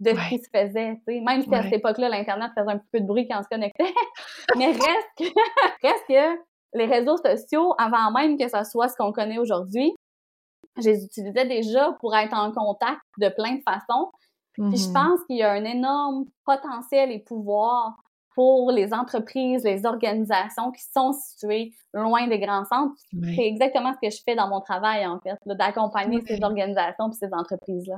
[0.00, 1.20] de ce qui se faisait, tu sais.
[1.20, 1.62] Même si à Ouais.
[1.64, 3.84] cette époque-là, l'Internet faisait un petit peu de bruit quand on se connectait.
[4.56, 5.24] Mais reste que,
[5.82, 6.38] reste que
[6.74, 9.92] les réseaux sociaux, avant même que ça soit ce qu'on connaît aujourd'hui,
[10.76, 14.10] je les utilisais déjà pour être en contact de plein de façons.
[14.54, 14.94] Puis je Mhm.
[14.94, 17.96] pense qu'il y a un énorme potentiel et pouvoir
[18.34, 22.94] pour les entreprises, les organisations qui sont situées loin des grands centres.
[23.36, 27.14] C'est exactement ce que je fais dans mon travail, en fait, d'accompagner ces organisations et
[27.14, 27.96] ces entreprises-là.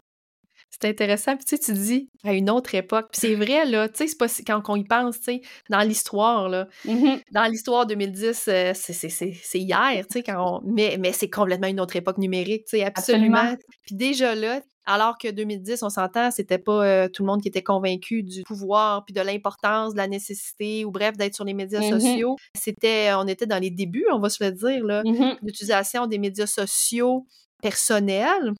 [0.82, 1.36] C'est intéressant.
[1.36, 3.08] Puis tu sais, tu dis à une autre époque.
[3.12, 5.80] Puis c'est vrai, là, tu sais, c'est pas quand on y pense, tu sais, dans
[5.80, 7.20] l'histoire, là, Mhm.
[7.32, 10.62] dans l'histoire 2010, euh, c'est- hier, tu sais, quand on...
[10.64, 13.36] Mais, mais c'est complètement une autre époque numérique, tu sais, absolument.
[13.36, 13.56] Absolument.
[13.86, 17.48] Puis déjà là, alors que 2010, on s'entend, c'était pas euh, tout le monde qui
[17.48, 21.54] était convaincu du pouvoir, puis de l'importance, de la nécessité, ou bref, d'être sur les
[21.54, 22.00] médias Mhm.
[22.00, 22.36] sociaux.
[22.58, 25.36] C'était, on était dans les débuts, on va se le dire, là, Mhm.
[25.42, 27.26] l'utilisation des médias sociaux
[27.62, 28.52] personnels.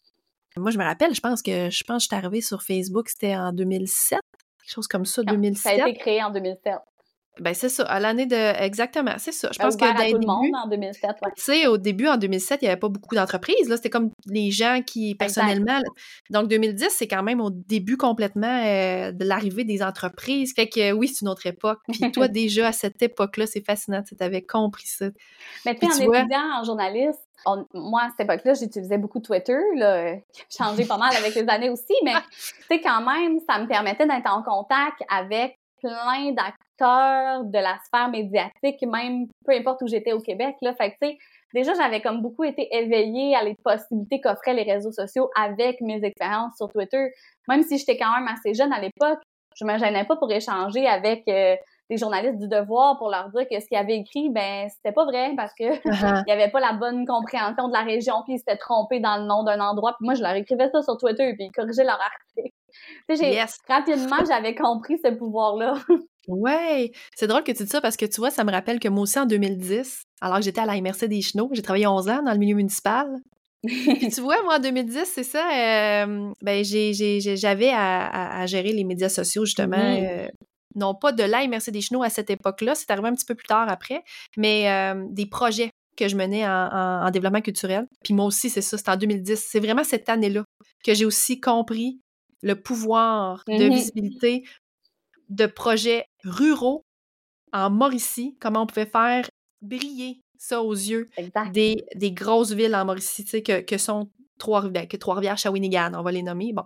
[0.57, 3.09] Moi, je me rappelle, je pense que je pense que je suis arrivée sur Facebook,
[3.09, 4.19] c'était en 2007,
[4.61, 5.79] quelque chose comme ça, Ça a 2007.
[5.79, 6.75] été créé en 2007.
[7.39, 9.49] Ben c'est ça, à l'année de exactement, c'est ça.
[9.53, 11.31] Je pense que dans tout le monde en 2007, ouais.
[11.37, 13.67] tu sais, au début, en 2007, il n'y avait pas beaucoup d'entreprises.
[13.69, 15.81] Là, c'était comme les gens qui, personnellement.
[16.29, 20.53] Donc, 2010, c'est quand même au début complètement euh, de l'arrivée des entreprises.
[20.55, 21.79] Fait que oui, c'est une autre époque.
[21.91, 24.03] Puis toi, déjà, à cette époque-là, c'est fascinant.
[24.03, 25.07] Tu avais compris ça.
[25.65, 29.21] Mais Puis tu en vois- étudiant en journaliste, on- moi, à cette époque-là, j'utilisais beaucoup
[29.21, 33.01] Twitter, là, qui a changé pas mal avec les années aussi, mais tu sais, quand
[33.01, 39.27] même, ça me permettait d'être en contact avec plein d'acteurs de la sphère médiatique, même
[39.45, 40.75] peu importe où j'étais au Québec, là.
[40.75, 41.19] Fait que, tu sais,
[41.55, 46.03] déjà, j'avais comme beaucoup été éveillée à les possibilités qu'offraient les réseaux sociaux avec mes
[46.05, 47.09] expériences sur Twitter.
[47.49, 49.21] Même si j'étais quand même assez jeune à l'époque,
[49.57, 51.57] je me gênais pas pour échanger avec euh,
[51.91, 55.05] des journalistes du Devoir pour leur dire que ce qu'ils avaient écrit, ben, c'était pas
[55.05, 55.65] vrai parce que
[56.25, 59.17] il y avait pas la bonne compréhension de la région, puis ils s'étaient trompés dans
[59.19, 59.95] le nom d'un endroit.
[59.99, 62.55] Puis moi, je leur écrivais ça sur Twitter, puis ils corrigeaient leur article.
[63.09, 63.59] Tu sais, j'ai- Yes.
[63.69, 65.75] rapidement, j'avais compris ce pouvoir-là.
[66.29, 66.93] Ouais.
[67.17, 69.03] C'est drôle que tu dis ça parce que tu vois, ça me rappelle que moi
[69.03, 72.23] aussi, en 2010, alors que j'étais à la MRC des Chenaux, j'ai travaillé 11 ans
[72.23, 73.09] dans le milieu municipal.
[73.67, 75.43] Puis tu vois, moi, en 2010, c'est ça,
[76.05, 79.77] euh, ben, j'ai- j'ai- j'ai- j'avais à, à- à gérer les médias sociaux, justement.
[79.79, 80.29] Euh,
[80.75, 83.35] non pas de la MRC des Chenaux à cette époque-là, c'est arrivé un petit peu
[83.35, 84.03] plus tard après,
[84.37, 87.87] mais euh, des projets que je menais en, en- en développement culturel.
[88.05, 89.37] Puis moi aussi, c'est ça, c'est en 2010.
[89.51, 90.45] C'est vraiment cette année-là
[90.85, 92.01] que j'ai aussi compris
[92.43, 93.71] le pouvoir de Mhm.
[93.75, 94.45] visibilité
[95.29, 96.83] de projets ruraux
[97.53, 99.29] en Mauricie, comment on pouvait faire
[99.63, 101.09] briller ça aux yeux
[101.53, 104.09] des, des grosses villes en Mauricie, que, que sont
[104.41, 106.53] Trois-Rivières, Trois-Rivières, Shawinigan, on va les nommer.
[106.53, 106.65] Bon.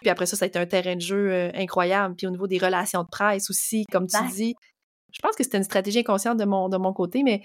[0.00, 2.16] Puis après ça, ça a été un terrain de jeu euh, incroyable.
[2.16, 4.54] Puis au niveau des relations de presse aussi, comme tu dis,
[5.12, 7.42] je pense que c'était une stratégie inconsciente de mon, de mon côté, mais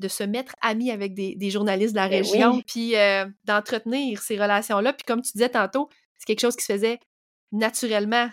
[0.00, 4.40] de se mettre ami avec des, journalistes de la ben région, puis euh, d'entretenir ces
[4.40, 4.92] relations-là.
[4.92, 6.98] Puis comme tu disais tantôt, c'est quelque chose qui se faisait
[7.52, 8.28] naturellement.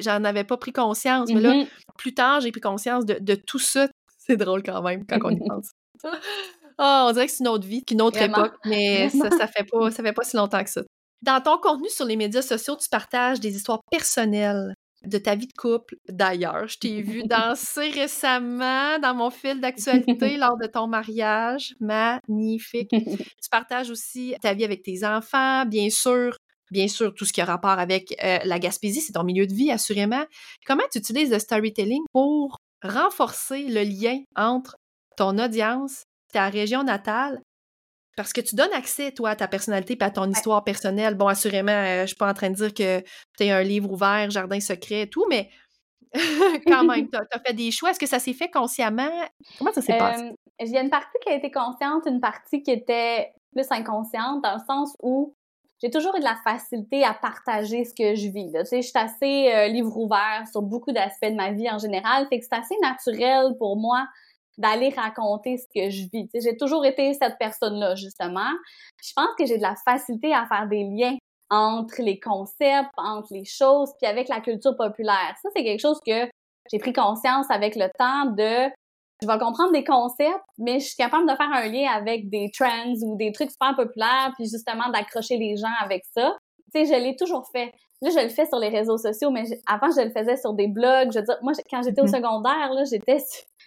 [0.00, 1.68] J'en avais pas pris conscience, mais là, mm-hmm.
[1.98, 3.88] plus tard, j'ai pris conscience de, tout ça.
[4.18, 5.72] C'est drôle quand même quand on y pense.
[6.78, 9.64] oh, on dirait que c'est une autre vie, qu'une autre époque, mais ça, ça, fait
[9.64, 10.82] pas, ça fait pas si longtemps que ça.
[11.22, 15.46] Dans ton contenu sur les médias sociaux, tu partages des histoires personnelles de ta vie
[15.46, 15.96] de couple.
[16.08, 21.74] D'ailleurs, je t'ai vu danser récemment dans mon fil d'actualité lors de ton mariage.
[21.80, 22.90] Magnifique.
[22.90, 26.36] tu partages aussi ta vie avec tes enfants, bien sûr.
[26.70, 29.52] Bien sûr, tout ce qui a rapport avec euh, la Gaspésie, c'est ton milieu de
[29.52, 30.24] vie, assurément.
[30.66, 34.76] Comment tu utilises le storytelling pour renforcer le lien entre
[35.16, 37.40] ton audience, ta région natale
[38.16, 41.14] parce que tu donnes accès, toi, à ta personnalité et à ton histoire personnelle.
[41.14, 43.90] Bon, assurément, euh, je suis pas en train de dire que tu es un livre
[43.90, 45.48] ouvert, jardin secret, tout, mais
[46.66, 47.90] quand même, tu as, fait des choix.
[47.90, 49.10] Est-ce que ça s'est fait consciemment?
[49.58, 50.32] Comment ça s'est passé?
[50.58, 54.42] Il y a une partie qui a été consciente, une partie qui était plus inconsciente,
[54.42, 55.34] dans le sens où
[55.80, 58.52] j'ai toujours eu de la facilité à partager ce que je vis.
[58.52, 61.78] Tu sais, je suis assez euh, livre ouvert sur beaucoup d'aspects de ma vie en
[61.78, 64.06] général, fait que c'est assez naturel pour moi
[64.58, 66.28] d'aller raconter ce que je vis.
[66.34, 68.50] J'ai toujours été cette personne-là, justement.
[69.02, 71.16] Je pense que j'ai de la facilité à faire des liens
[71.50, 75.34] entre les concepts, entre les choses, puis avec la culture populaire.
[75.42, 76.28] Ça, c'est quelque chose que
[76.70, 78.70] j'ai pris conscience avec le temps de
[79.22, 82.50] je vais comprendre des concepts, mais je suis capable de faire un lien avec des
[82.58, 86.36] trends ou des trucs super populaires, puis justement d'accrocher les gens avec ça.
[86.72, 87.72] Tu sais, je l'ai toujours fait.
[88.00, 90.68] Là, je le fais sur les réseaux sociaux, mais avant, je le faisais sur des
[90.68, 91.12] blogs.
[91.12, 92.16] Je veux dire, moi, quand j'étais au mm-hmm.
[92.16, 93.18] secondaire, là, j'étais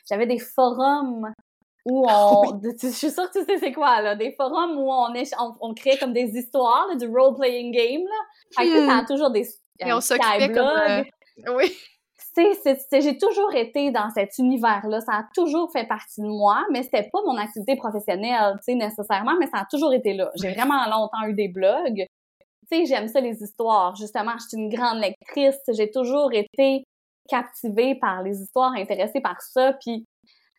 [0.09, 1.33] j'avais des forums
[1.85, 2.61] où ah on.
[2.61, 4.15] je suis sûre que tu sais c'est quoi, là.
[4.15, 8.63] Des forums où on, est, on, crée comme des histoires, du role-playing game, là.
[8.63, 9.47] Fait que ça a toujours des.
[9.79, 10.65] Et on s'occupait comme.
[10.65, 11.03] Euh,
[11.55, 11.75] oui.
[12.91, 15.01] j'ai toujours été dans cet univers-là.
[15.01, 18.75] Ça a toujours fait partie de moi, mais c'était pas mon activité professionnelle, tu sais,
[18.75, 20.31] nécessairement, mais ça a toujours été là.
[20.35, 22.05] J'ai vraiment longtemps eu des blogs.
[22.71, 23.95] Tu sais, j'aime ça, les histoires.
[23.95, 25.59] Justement, je suis une grande lectrice.
[25.73, 26.85] J'ai toujours été
[27.27, 29.73] captivée par les histoires, intéressée par ça.
[29.73, 30.05] Puis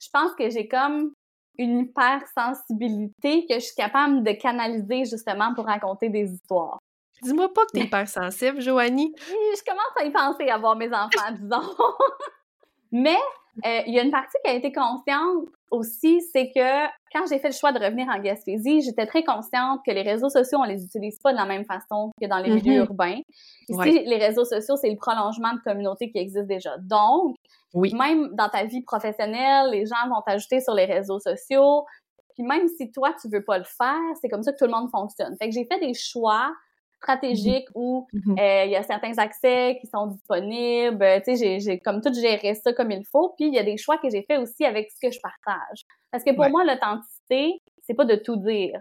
[0.00, 1.12] je pense que j'ai comme
[1.58, 6.78] une hypersensibilité que je suis capable de canaliser justement pour raconter des histoires.
[7.22, 9.14] Dis-moi pas que t'es hypersensible, Joanie.
[9.18, 11.74] Je commence à y penser à voir mes enfants, disons.
[12.92, 13.16] Mais
[13.64, 17.38] euh, il y a une partie qui a été consciente aussi, c'est que quand j'ai
[17.38, 20.64] fait le choix de revenir en Gaspésie, j'étais très consciente que les réseaux sociaux, on
[20.64, 22.64] les utilise pas de la même façon que dans les mm-hmm.
[22.64, 23.20] milieux urbains.
[23.68, 26.76] Ici, les réseaux sociaux, c'est le prolongement de communautés qui existent déjà.
[26.78, 27.36] Donc,
[27.74, 31.84] même dans ta vie professionnelle, les gens vont t'ajouter sur les réseaux sociaux.
[32.34, 34.72] Puis même si toi, tu veux pas le faire, c'est comme ça que tout le
[34.72, 35.36] monde fonctionne.
[35.40, 36.52] Fait que j'ai fait des choix
[37.04, 38.40] stratégiques où mm-hmm.
[38.40, 41.04] Euh, il y a certains accès qui sont disponibles.
[41.24, 43.34] Tu sais, j'ai comme tout géré ça comme il faut.
[43.36, 45.84] Puis il y a des choix que j'ai fait aussi avec ce que je partage.
[46.10, 48.80] Parce que pour moi, l'authenticité, c'est pas de tout dire.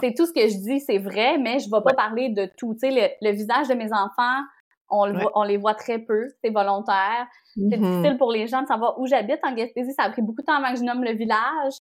[0.00, 2.74] C'est tout ce que je dis, c'est vrai, mais je vais pas parler de tout.
[2.74, 4.40] Tu sais, le, visage de mes enfants,
[4.88, 7.26] on, le on les voit très peu, c'est volontaire.
[7.54, 7.80] C'est mm-hmm.
[7.80, 9.92] difficile pour les gens de savoir où j'habite en Gaspésie.
[9.94, 11.74] Ça a pris beaucoup de temps avant que je nomme le village.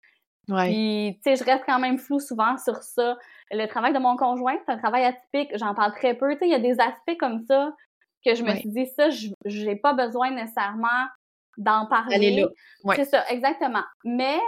[0.47, 3.15] Puis, tu sais, je reste quand même flou souvent sur ça.
[3.51, 5.51] Le travail de mon conjoint, c'est un travail atypique.
[5.57, 6.31] J'en parle très peu.
[6.33, 7.71] Tu sais, il y a des aspects comme ça
[8.25, 9.09] que je me suis dit, ça,
[9.45, 11.07] j'ai pas besoin nécessairement
[11.57, 12.45] d'en parler.
[12.95, 13.83] C'est ça, exactement.
[14.03, 14.39] Mais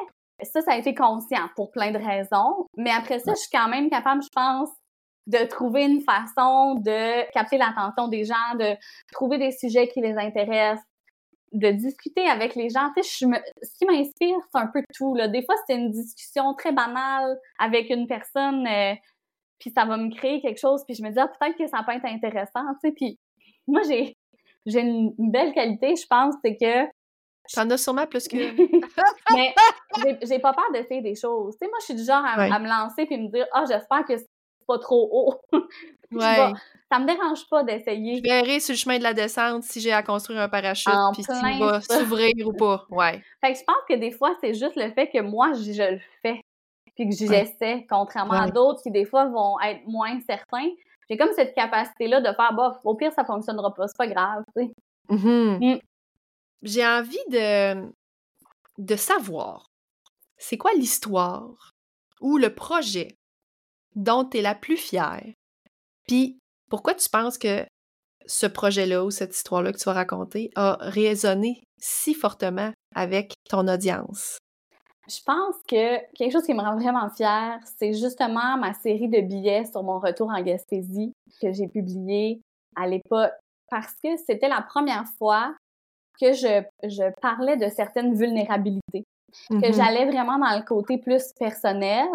[0.43, 2.65] ça, ça a été conscient pour plein de raisons.
[2.77, 4.69] Mais après ça, je suis quand même capable, je pense,
[5.27, 8.75] de trouver une façon de capter l'attention des gens, de
[9.11, 10.83] trouver des sujets qui les intéressent,
[11.51, 12.91] de discuter avec les gens.
[12.95, 13.27] Tu sais,
[13.61, 15.15] ce qui m'inspire, c'est un peu tout.
[15.15, 15.27] Là.
[15.27, 18.93] Des fois, c'est une discussion très banale avec une personne, euh,
[19.59, 21.83] puis ça va me créer quelque chose, puis je me dis, ah, peut-être que ça
[21.83, 22.65] peut être intéressant.
[22.81, 23.19] Tu sais, puis
[23.67, 24.17] moi, j'ai,
[24.65, 26.89] j'ai une belle qualité, je pense, c'est que
[27.53, 28.37] T'en as sûrement plus que.
[29.35, 29.53] mais
[30.23, 31.55] j'ai pas peur d'essayer des choses.
[31.55, 34.05] Tu sais, moi, je suis du genre à, me lancer puis me dire, ah, j'espère
[34.05, 34.29] que c'est
[34.71, 35.57] pas trop haut.
[36.11, 36.53] ouais
[36.91, 38.17] ça me dérange pas d'essayer.
[38.17, 41.23] Je verrai sur le chemin de la descente si j'ai à construire un parachute, puis
[41.23, 42.85] s'il va s'ouvrir ou pas.
[42.89, 43.23] Ouais.
[43.39, 45.99] Fait que je pense que des fois, c'est juste le fait que moi, je, le
[46.21, 46.41] fais,
[46.95, 50.67] puis que j'essaie, contrairement à d'autres qui, des fois, vont être moins certains.
[51.09, 54.43] J'ai comme cette capacité-là de faire, bah, au pire, ça fonctionnera pas, c'est pas grave,
[54.55, 54.73] tu sais.
[55.09, 55.75] Mm-hmm.
[55.75, 55.79] Mm.
[56.63, 57.89] J'ai envie de,
[58.77, 59.65] de savoir,
[60.37, 61.71] c'est quoi l'histoire
[62.19, 63.17] ou le projet
[63.95, 65.25] dont tu es la plus fière?
[66.07, 66.39] Puis
[66.69, 67.65] pourquoi tu penses que
[68.25, 73.67] ce projet-là ou cette histoire-là que tu vas raconter a résonné si fortement avec ton
[73.67, 74.37] audience?
[75.09, 79.19] Je pense que quelque chose qui me rend vraiment fière, c'est justement ma série de
[79.19, 81.11] billets sur mon retour en Gaspésie
[81.41, 82.39] que j'ai publié
[82.75, 83.31] à l'époque
[83.69, 85.55] parce que c'était la première fois
[86.19, 89.03] que je, je parlais de certaines vulnérabilités,
[89.49, 89.73] que Mhm.
[89.73, 92.07] j'allais vraiment dans le côté plus personnel,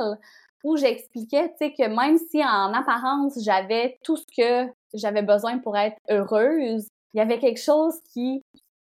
[0.66, 5.58] où j'expliquais, tu sais, que même si en apparence j'avais tout ce que j'avais besoin
[5.58, 8.42] pour être heureuse, il y avait quelque chose qui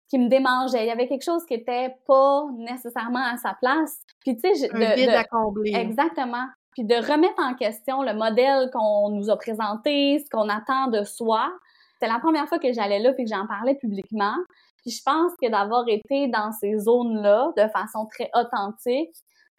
[0.10, 4.00] qui me démangeait, il y avait quelque chose qui était pas nécessairement à sa place.
[4.20, 5.74] Puis tu sais, Un de- vide de- à combler.
[5.74, 6.46] Exactement.
[6.74, 11.04] Puis de remettre en question le modèle qu'on nous a présenté, ce qu'on attend de
[11.04, 11.52] soi.
[11.94, 14.36] C'était la première fois que j'allais là puis que j'en parlais publiquement.
[14.84, 19.16] Puis je pense que d'avoir été dans ces zones-là de façon très authentique,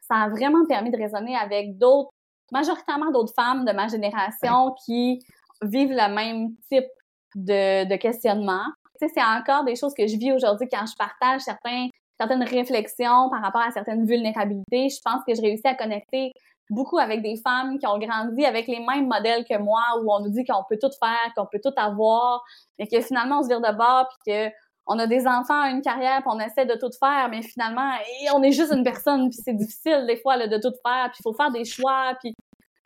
[0.09, 2.11] ça a vraiment permis de raisonner avec d'autres,
[2.53, 5.25] majoritairement d'autres femmes de ma génération qui
[5.63, 6.89] vivent le même type
[7.35, 8.65] de, de questionnement.
[9.01, 11.89] Tu sais, c'est encore des choses que je vis aujourd'hui quand je partage certains,
[12.19, 14.89] certaines réflexions par rapport à certaines vulnérabilités.
[14.89, 16.33] Je pense que je réussis à connecter
[16.71, 20.21] beaucoup avec des femmes qui ont grandi avec les mêmes modèles que moi, où on
[20.21, 22.43] nous dit qu'on peut tout faire, qu'on peut tout avoir,
[22.79, 24.55] mais que finalement on se vire de bord, puis que
[24.87, 27.91] on a des enfants, une carrière, puis on essaie de tout faire, mais finalement,
[28.23, 31.21] et on est juste une personne, puis c'est difficile des fois de tout faire, puis
[31.21, 32.35] il faut faire des choix, puis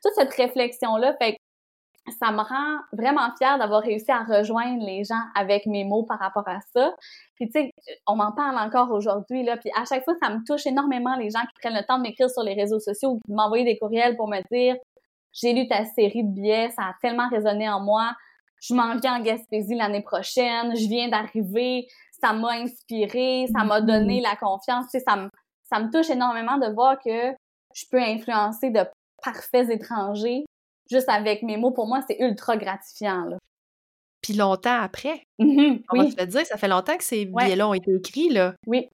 [0.02, 1.38] toute cette réflexion-là, fait que
[2.20, 6.18] ça me rend vraiment fière d'avoir réussi à rejoindre les gens avec mes mots par
[6.18, 6.94] rapport à ça.
[7.34, 7.70] Puis tu sais,
[8.06, 11.30] on m'en parle encore aujourd'hui là, puis à chaque fois ça me touche énormément les
[11.30, 13.78] gens qui prennent le temps de m'écrire sur les réseaux sociaux ou de m'envoyer des
[13.78, 14.76] courriels pour me dire
[15.32, 18.12] j'ai lu ta série de billets, ça a tellement résonné en moi.
[18.60, 21.86] Je m'en viens en Gaspésie l'année prochaine, je viens d'arriver,
[22.20, 25.28] ça m'a inspiré, ça m'a donné la confiance, tu sais, ça me
[25.70, 27.34] ça me touche énormément de voir que
[27.74, 28.80] je peux influencer de
[29.22, 30.44] parfaits étrangers
[30.90, 31.72] juste avec mes mots.
[31.72, 33.24] Pour moi, c'est ultra gratifiant.
[33.26, 33.36] Là.
[34.22, 35.22] Puis longtemps après.
[35.38, 37.44] Mhm, On va se le dire, ça fait longtemps que ces Ouais.
[37.44, 38.54] billets-là ont été écrits, là.
[38.66, 38.88] oui,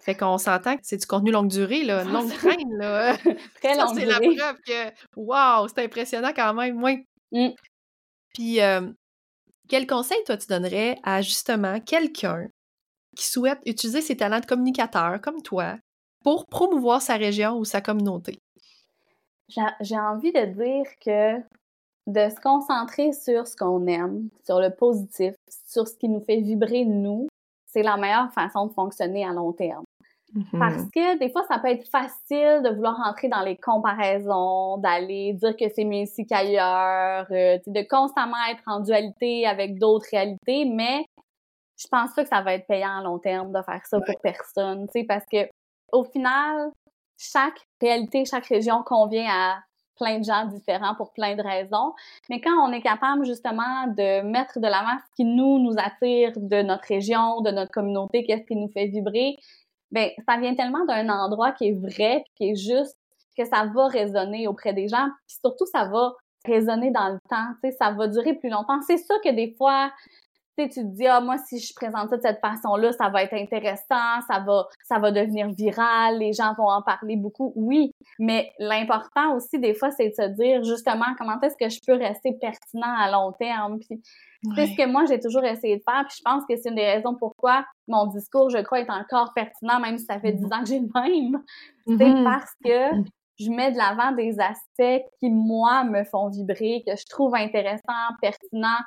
[0.00, 3.16] Fait qu'on s'entend que c'est du contenu longue durée, là, une longue traîne, là.
[3.60, 7.04] très Ça, longue c'est la preuve que, wow, c'est impressionnant quand même, oui.
[7.32, 7.48] Mm.
[8.34, 8.88] Puis, euh,
[9.70, 12.48] quel conseil, toi, tu donnerais à, justement, quelqu'un
[13.16, 15.76] qui souhaite utiliser ses talents de communicateur, comme toi,
[16.24, 18.38] pour promouvoir sa région ou sa communauté?
[19.80, 21.38] J'ai envie de dire que
[22.06, 25.34] de se concentrer sur ce qu'on aime, sur le positif,
[25.66, 27.28] sur ce qui nous fait vibrer nous,
[27.66, 29.84] c'est la meilleure façon de fonctionner à long terme.
[30.58, 35.32] Parce que des fois, ça peut être facile de vouloir rentrer dans les comparaisons, d'aller
[35.34, 40.64] dire que c'est mieux ici qu'ailleurs, euh, de constamment être en dualité avec d'autres réalités,
[40.66, 41.04] mais
[41.76, 44.20] je pense pas que ça va être payant à long terme de faire ça pour
[44.22, 45.48] personne, tu sais, parce que
[45.92, 46.70] au final,
[47.18, 49.58] chaque réalité, chaque région convient à
[50.00, 51.92] plein de gens différents pour plein de raisons.
[52.30, 56.32] Mais quand on est capable justement de mettre de l'avant ce qui nous, nous attire
[56.36, 59.36] de notre région, de notre communauté, qu'est-ce qui nous fait vibrer,
[59.90, 62.96] ben ça vient tellement d'un endroit qui est vrai, qui est juste,
[63.36, 66.12] que ça va résonner auprès des gens, puis surtout ça va
[66.44, 68.80] résonner dans le temps, tu sais, ça va durer plus longtemps.
[68.86, 69.92] C'est ça que des fois,
[70.68, 73.34] tu te dis ah moi si je présente ça de cette façon-là, ça va être
[73.34, 77.52] intéressant, ça va ça va devenir viral, les gens vont en parler beaucoup.
[77.56, 81.78] Oui, mais l'important aussi des fois c'est de se dire justement comment est-ce que je
[81.86, 83.78] peux rester pertinent à long terme?
[83.78, 84.00] Puis
[84.56, 86.76] c'est ce que moi, j'ai toujours essayé de faire, puis je pense que c'est une
[86.76, 90.46] des raisons pourquoi mon discours, je crois, est encore pertinent, même si ça fait dix
[90.46, 91.42] ans que j'ai le même.
[91.86, 92.24] C'est Mhm.
[92.24, 93.02] parce que
[93.38, 98.14] je mets de l'avant des aspects qui, moi, me font vibrer, que je trouve intéressants,
[98.22, 98.80] pertinents,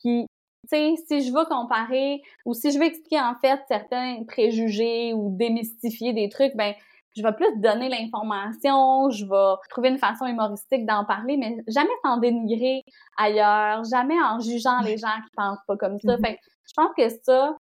[0.00, 0.26] qui,
[0.68, 5.36] sais, si je veux comparer ou si je veux expliquer, en fait, certains préjugés ou
[5.36, 6.74] démystifier des trucs, ben
[7.16, 11.90] je vais plus donner l'information, je vais trouver une façon humoristique d'en parler, mais jamais
[12.02, 12.82] sans dénigrer
[13.18, 16.16] ailleurs, jamais en jugeant les gens qui pensent pas comme ça.
[16.16, 16.24] Mhm.
[16.24, 17.56] Fait que je pense que ça,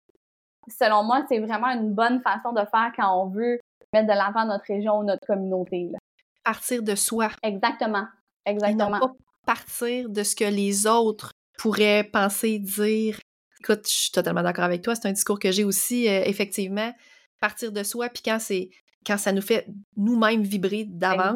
[0.69, 3.59] selon moi, c'est vraiment une bonne façon de faire quand on veut
[3.93, 5.89] mettre de l'avant notre région ou notre communauté.
[5.91, 5.99] là.
[6.45, 7.31] Partir de soi.
[7.43, 8.07] Exactement.
[8.47, 8.91] Et Exactement.
[8.91, 9.13] non pas
[9.47, 13.21] partir de ce que les autres pourraient penser, dire.
[13.61, 14.95] Écoute, je suis totalement d'accord avec toi.
[14.95, 16.95] C'est un discours que j'ai aussi, euh, effectivement.
[17.39, 18.71] Partir de soi, puis quand c'est
[19.07, 21.35] quand ça nous fait nous-mêmes vibrer d'avance,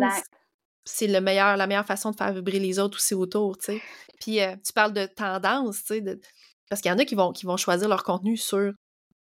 [0.85, 3.83] c'est le meilleur, la meilleure façon de faire vibrer les autres aussi autour, tu sais.
[4.21, 6.21] Puis euh, tu parles de tendance, tu sais, de-
[6.69, 8.73] parce qu'il y en a qui vont, qui vont choisir leur contenu sur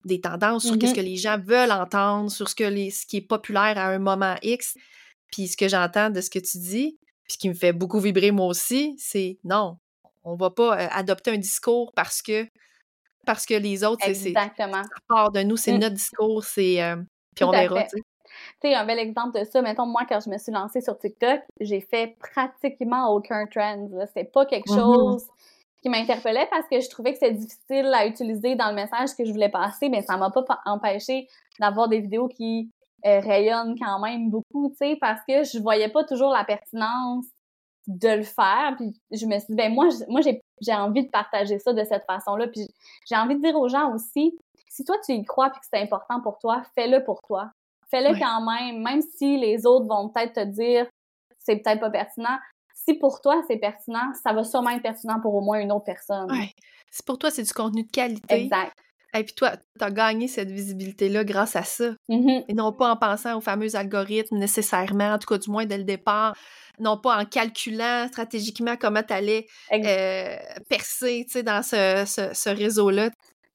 [0.05, 3.17] des tendances, sur qu'est-ce que les gens veulent entendre, sur ce, que les, ce qui
[3.19, 4.75] est populaire à un moment X.
[5.33, 7.99] Puis ce que j'entends de ce que tu dis, puis ce qui me fait beaucoup
[8.01, 9.79] vibrer moi aussi, c'est non,
[10.29, 12.47] on va pas adopter un discours parce que
[13.27, 14.33] parce que les autres, c'est
[15.09, 15.79] part de nous, c'est Mm.
[15.79, 16.97] notre discours, c'est euh,
[17.35, 17.99] puis on verra, tu
[18.63, 18.75] sais.
[18.75, 21.81] Un bel exemple de ça, mettons, moi, quand je me suis lancée sur TikTok, j'ai
[21.81, 23.89] fait pratiquement aucun trend.
[24.09, 24.77] C'était pas quelque Mhm.
[24.77, 25.25] chose
[25.83, 29.25] qui m'interpellait parce que je trouvais que c'était difficile à utiliser dans le message que
[29.25, 31.29] je voulais passer, mais ça m'a pas pa- empêché
[31.61, 32.71] d'avoir des vidéos qui
[33.07, 37.27] euh, rayonne quand même beaucoup, tu sais, parce que je voyais pas toujours la pertinence
[37.89, 38.75] de le faire.
[38.77, 42.05] Puis je me suis dit, ben moi, moi j'ai envie de partager ça de cette
[42.05, 42.47] façon-là.
[42.47, 42.69] Puis
[43.09, 45.81] j'ai envie de dire aux gens aussi, si toi tu y crois puis que c'est
[45.81, 47.51] important pour toi, fais-le pour toi.
[47.91, 50.87] Fais-le quand même, même si les autres vont peut-être te dire
[51.39, 52.39] c'est peut-être pas pertinent.
[52.75, 55.87] Si pour toi c'est pertinent, ça va sûrement être pertinent pour au moins une autre
[55.87, 56.29] personne.
[56.91, 58.43] Si pour toi c'est du contenu de qualité.
[58.43, 58.77] Exact.
[59.17, 61.91] Et puis toi, tu as gagné cette visibilité-là grâce à ça.
[62.09, 62.45] Mm-hmm.
[62.49, 65.79] Et non pas en pensant aux fameux algorithmes nécessairement, en tout cas du moins dès
[65.79, 66.37] le départ,
[66.79, 70.37] non pas en calculant stratégiquement comment tu allais euh,
[70.69, 73.11] percer dans ce, ce, ce réseau-là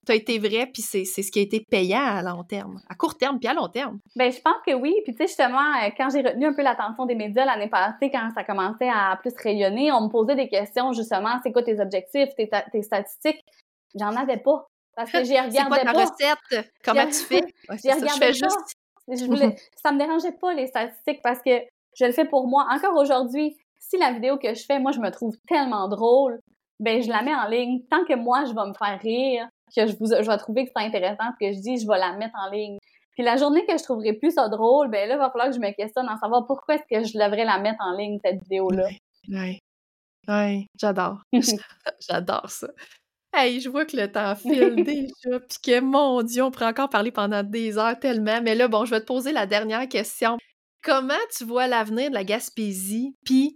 [0.06, 2.96] tu as été vrai, puis c'est ce qui a été payant à long terme, à
[2.96, 4.00] court terme, puis à long terme.
[4.16, 4.94] Ben je pense que oui.
[5.04, 8.12] Puis tu sais, justement, euh, quand j'ai retenu un peu l'attention des médias l'année passée,
[8.12, 11.80] quand ça commençait à plus rayonner, on me posait des questions, justement, c'est quoi tes
[11.80, 13.44] objectifs, tes, tes statistiques?
[13.96, 14.68] J'en avais pas.
[14.96, 16.72] Parce que j'ai regardé C'est quoi ta recette?
[16.84, 17.42] Comment tu fais?
[17.70, 18.48] regardé ça,
[19.08, 19.56] Je voulais...
[19.84, 21.52] ça me dérangeait pas, les statistiques, parce que
[22.00, 22.68] je le fais pour moi.
[22.72, 26.40] Encore aujourd'hui, si la vidéo que je fais, moi, je me trouve tellement drôle,
[26.80, 27.82] ben je la mets en ligne.
[27.90, 30.72] Tant que moi, je vais me faire rire, que je, vous, je vais trouver que
[30.76, 32.78] c'est intéressant, ce que je dis, je vais la mettre en ligne.
[33.12, 35.56] Puis la journée que je trouverai plus ça drôle, ben là, il va falloir que
[35.56, 38.42] je me questionne en savoir pourquoi est-ce que je devrais la mettre en ligne, cette
[38.44, 38.88] vidéo-là.
[39.30, 39.60] Oui,
[40.28, 41.22] oui, j'adore.
[42.10, 42.68] j'adore ça.
[43.36, 46.90] Hey, je vois que le temps file déjà, puis que, mon Dieu, on pourrait encore
[46.90, 48.42] parler pendant des heures tellement.
[48.44, 50.38] Mais là, bon, je vais te poser la dernière question.
[50.84, 53.56] Comment tu vois l'avenir de la Gaspésie, puis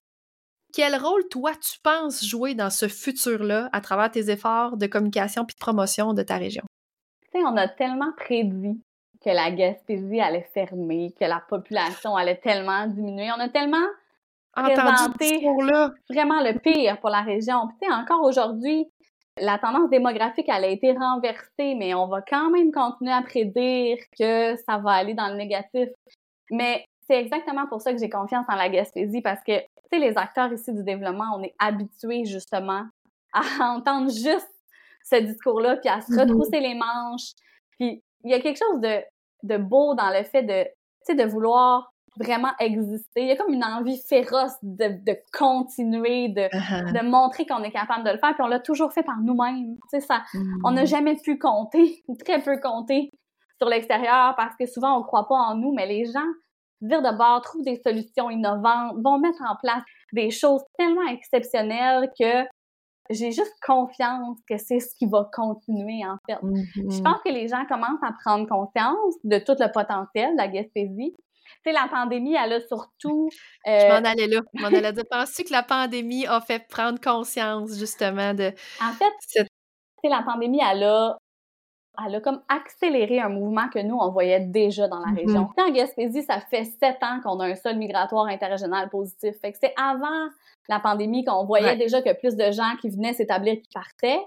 [0.74, 5.46] quel rôle, toi, tu penses jouer dans ce futur-là à travers tes efforts de communication
[5.46, 6.64] puis de promotion de ta région?
[7.22, 8.82] Tu sais, on a tellement prédit
[9.24, 13.30] que la Gaspésie allait fermer, que la population allait tellement diminuer.
[13.36, 13.86] On a tellement
[14.54, 15.40] présenté
[16.10, 17.68] vraiment le pire pour la région.
[17.82, 18.88] tu sais, encore aujourd'hui,
[19.40, 23.98] la tendance démographique, elle a été renversée, mais on va quand même continuer à prédire
[24.18, 25.90] que ça va aller dans le négatif.
[26.52, 30.00] Mais c'est exactement pour ça que j'ai confiance en la Gaspésie parce que, tu sais,
[30.00, 32.84] les acteurs ici du développement, on est habitués justement
[33.34, 33.42] à
[33.76, 34.50] entendre juste
[35.04, 36.20] ce discours-là, puis à se mm-hmm.
[36.20, 37.32] retrousser les manches.
[37.72, 39.02] Puis il y a quelque chose de,
[39.44, 40.70] de beau dans le fait de, tu
[41.04, 43.22] sais, de vouloir vraiment exister.
[43.22, 46.94] Il y a comme une envie féroce de, de continuer, de, uh-huh.
[46.94, 48.34] de montrer qu'on est capable de le faire.
[48.34, 49.76] Puis on l'a toujours fait par nous-mêmes.
[50.00, 50.24] Ça,
[50.64, 50.88] on n'a mm.
[50.88, 53.12] jamais pu compter, ou très peu compter
[53.60, 56.28] sur l'extérieur parce que souvent on croit pas en nous, mais les gens
[56.82, 59.82] dire de bord, trouvent des solutions innovantes, vont mettre en place
[60.14, 62.46] des choses tellement exceptionnelles que
[63.10, 66.38] j'ai juste confiance que c'est ce qui va continuer, en fait.
[66.44, 67.04] Je mm-hmm.
[67.04, 71.16] pense que les gens commencent à prendre conscience de tout le potentiel de la Gaspésie.
[71.68, 73.30] Sais, la pandémie, elle a surtout...
[73.68, 73.80] Euh...
[73.80, 74.42] Je m'en allais là.
[74.54, 78.54] Je m'en allais dire, penses-tu que la pandémie a fait prendre conscience, justement, de...
[78.82, 79.48] En fait, cette...
[80.04, 81.18] la pandémie, elle a
[82.06, 85.26] elle a comme accéléré un mouvement que nous, on voyait déjà dans la mm-hmm.
[85.26, 85.50] région.
[85.58, 89.36] En Gaspésie, ça fait sept ans qu'on a un sol migratoire interrégional positif.
[89.42, 90.30] Fait que c'est avant
[90.70, 94.22] la pandémie qu'on voyait déjà que plus de gens qui venaient s'établir qui partaient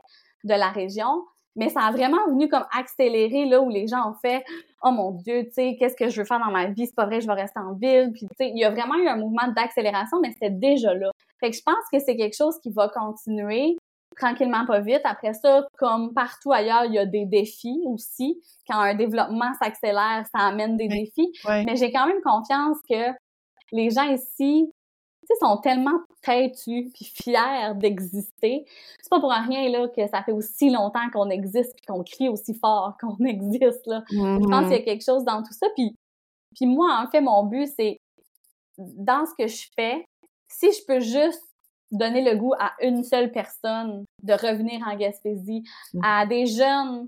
[0.44, 1.24] de la région.
[1.56, 4.44] Mais ça a vraiment venu comme accélérer là où les gens ont fait
[4.82, 6.86] Oh mon Dieu, tu sais, qu'est-ce que je veux faire dans ma vie?
[6.86, 8.12] C'est pas vrai, je vais rester en ville.
[8.12, 11.10] Puis, tu sais, il y a vraiment eu un mouvement d'accélération, mais c'était déjà là.
[11.40, 13.76] Fait que je pense que c'est quelque chose qui va continuer
[14.16, 15.00] tranquillement pas vite.
[15.04, 18.40] Après ça, comme partout ailleurs, il y a des défis aussi.
[18.68, 21.32] Quand un développement s'accélère, ça amène des défis.
[21.46, 23.10] Mais j'ai quand même confiance que
[23.72, 24.72] les gens ici
[25.38, 28.64] sont tellement têtus puis fiers d'exister.
[29.00, 32.28] C'est pas pour rien là que ça fait aussi longtemps qu'on existe puis qu'on crie
[32.28, 34.02] aussi fort qu'on existe là.
[34.10, 34.62] Je pense mm-hmm.
[34.64, 35.94] qu'il y a quelque chose dans tout ça puis
[36.56, 37.98] puis moi en fait mon but c'est
[38.78, 40.04] dans ce que je fais,
[40.48, 41.44] si je peux juste
[41.90, 45.62] donner le goût à une seule personne de revenir en Gaspésie,
[45.94, 46.00] mm.
[46.04, 47.06] à des jeunes.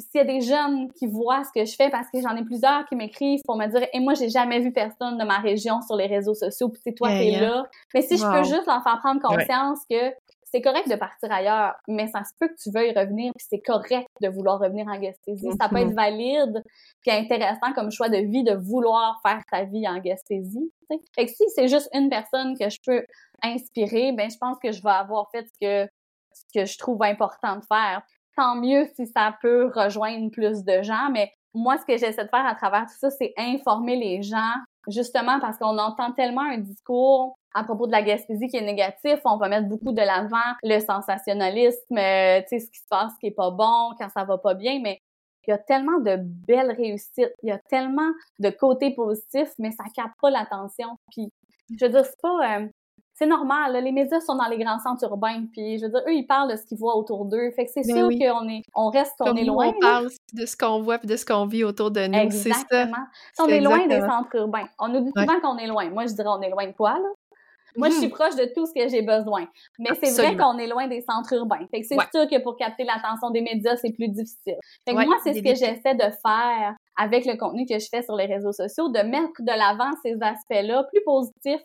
[0.00, 2.44] S'il y a des jeunes qui voient ce que je fais, parce que j'en ai
[2.44, 5.80] plusieurs qui m'écrivent pour me dire Et moi, j'ai jamais vu personne de ma région
[5.82, 7.40] sur les réseaux sociaux, puis c'est toi, qui es hein.
[7.40, 7.66] là.
[7.94, 10.12] Mais si je peux juste leur faire prendre conscience que
[10.50, 13.60] c'est correct de partir ailleurs, mais ça se peut que tu veuilles revenir, puis c'est
[13.60, 15.48] correct de vouloir revenir en Gaspésie.
[15.60, 15.94] Ça peut être mm-hmm.
[15.94, 16.64] valide,
[17.02, 20.72] puis intéressant comme choix de vie de vouloir faire ta vie en Gaspésie.
[21.14, 23.04] Fait que si c'est juste une personne que je peux
[23.42, 25.90] inspirer, ben je pense que je vais avoir fait ce que,
[26.32, 28.02] ce que je trouve important de faire.
[28.40, 32.30] Tant mieux si ça peut rejoindre plus de gens, mais moi, ce que j'essaie de
[32.30, 34.54] faire à travers tout ça, c'est informer les gens,
[34.88, 39.20] justement parce qu'on entend tellement un discours à propos de la Gaspésie qui est négatif,
[39.26, 43.12] on va mettre beaucoup de l'avant le sensationnalisme, euh, tu sais, ce qui se passe
[43.20, 45.00] qui est pas bon, quand ça va pas bien, mais
[45.46, 49.72] il y a tellement de belles réussites, il y a tellement de côtés positifs, mais
[49.72, 50.96] ça capte pas l'attention.
[51.10, 51.30] Puis,
[51.78, 52.68] je veux dire, c'est pas, euh,
[53.20, 56.14] c'est normal, les médias sont dans les grands centres urbains, puis je veux dire, eux,
[56.14, 57.50] ils parlent de ce qu'ils voient autour d'eux.
[57.54, 58.18] Fait que c'est Ben sûr oui.
[58.18, 59.66] qu'on est, on reste, on Comme est loin.
[59.76, 62.30] on parle de ce qu'on voit et de ce qu'on vit autour de nous.
[62.30, 62.60] C'est ça.
[62.60, 63.04] Exactement.
[63.40, 64.66] On est loin des centres urbains.
[64.78, 65.26] On nous dit Ouais.
[65.26, 65.90] souvent qu'on est loin.
[65.90, 67.08] Moi, je dirais on est loin de quoi, là?
[67.76, 68.12] Moi, je suis Mhm.
[68.12, 69.46] proche de tout ce que j'ai besoin.
[69.78, 71.64] Mais c'est vrai qu'on est loin des centres urbains.
[71.70, 72.04] Fait que c'est Ouais.
[72.12, 74.56] sûr que pour capter l'attention des médias, c'est plus difficile.
[74.84, 77.86] Fait que Ouais, moi, c'est ce que j'essaie de faire avec le contenu que je
[77.88, 81.62] fais sur les réseaux sociaux, de mettre de l'avant ces aspects-là plus positifs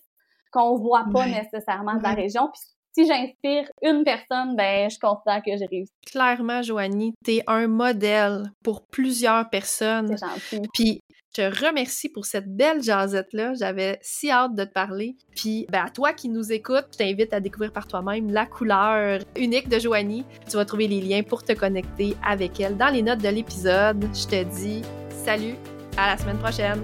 [0.55, 1.41] qu'on voit pas Ouais.
[1.43, 2.49] nécessairement de la région.
[2.53, 2.61] Puis
[2.97, 5.91] si j'inspire une personne, ben, je considère que j'ai réussi.
[6.09, 10.15] Clairement, Joanie, t'es un modèle pour plusieurs personnes.
[10.17, 10.67] C'est gentil.
[10.73, 10.99] Puis
[11.35, 13.53] je te remercie pour cette belle jasette-là.
[13.59, 15.17] J'avais si hâte de te parler.
[15.35, 19.19] Puis ben, à toi qui nous écoutes, je t'invite à découvrir par toi-même la couleur
[19.35, 20.23] unique de Joanie.
[20.49, 24.05] Tu vas trouver les liens pour te connecter avec elle dans les notes de l'épisode.
[24.13, 25.55] Je te dis salut,
[25.97, 26.79] à la semaine prochaine.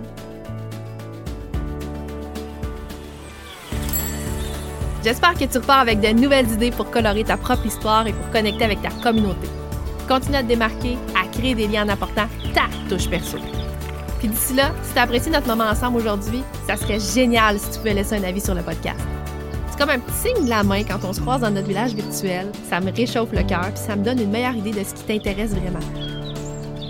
[5.03, 8.29] J'espère que tu repars avec de nouvelles idées pour colorer ta propre histoire et pour
[8.29, 9.47] connecter avec ta communauté.
[10.07, 13.37] Continue à te démarquer, à créer des liens en apportant ta touche perso.
[14.19, 17.71] Puis d'ici là, si tu as apprécié notre moment ensemble aujourd'hui, ça serait génial si
[17.71, 18.99] tu pouvais laisser un avis sur le podcast.
[19.71, 21.95] C'est comme un petit signe de la main quand on se croise dans notre village
[21.95, 22.51] virtuel.
[22.69, 25.03] Ça me réchauffe le cœur puis ça me donne une meilleure idée de ce qui
[25.03, 25.79] t'intéresse vraiment.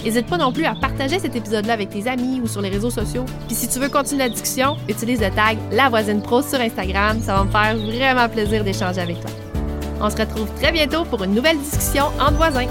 [0.04, 2.90] N'hésite pas non plus à partager cet épisode-là avec tes amis ou sur les réseaux
[2.90, 3.26] sociaux.
[3.48, 7.20] Puis si tu veux continuer la discussion, utilise le tag La Voisine Pro sur Instagram.
[7.22, 9.30] Ça va me faire vraiment plaisir d'échanger avec toi.
[10.02, 12.68] On se retrouve très bientôt pour une nouvelle discussion entre voisins.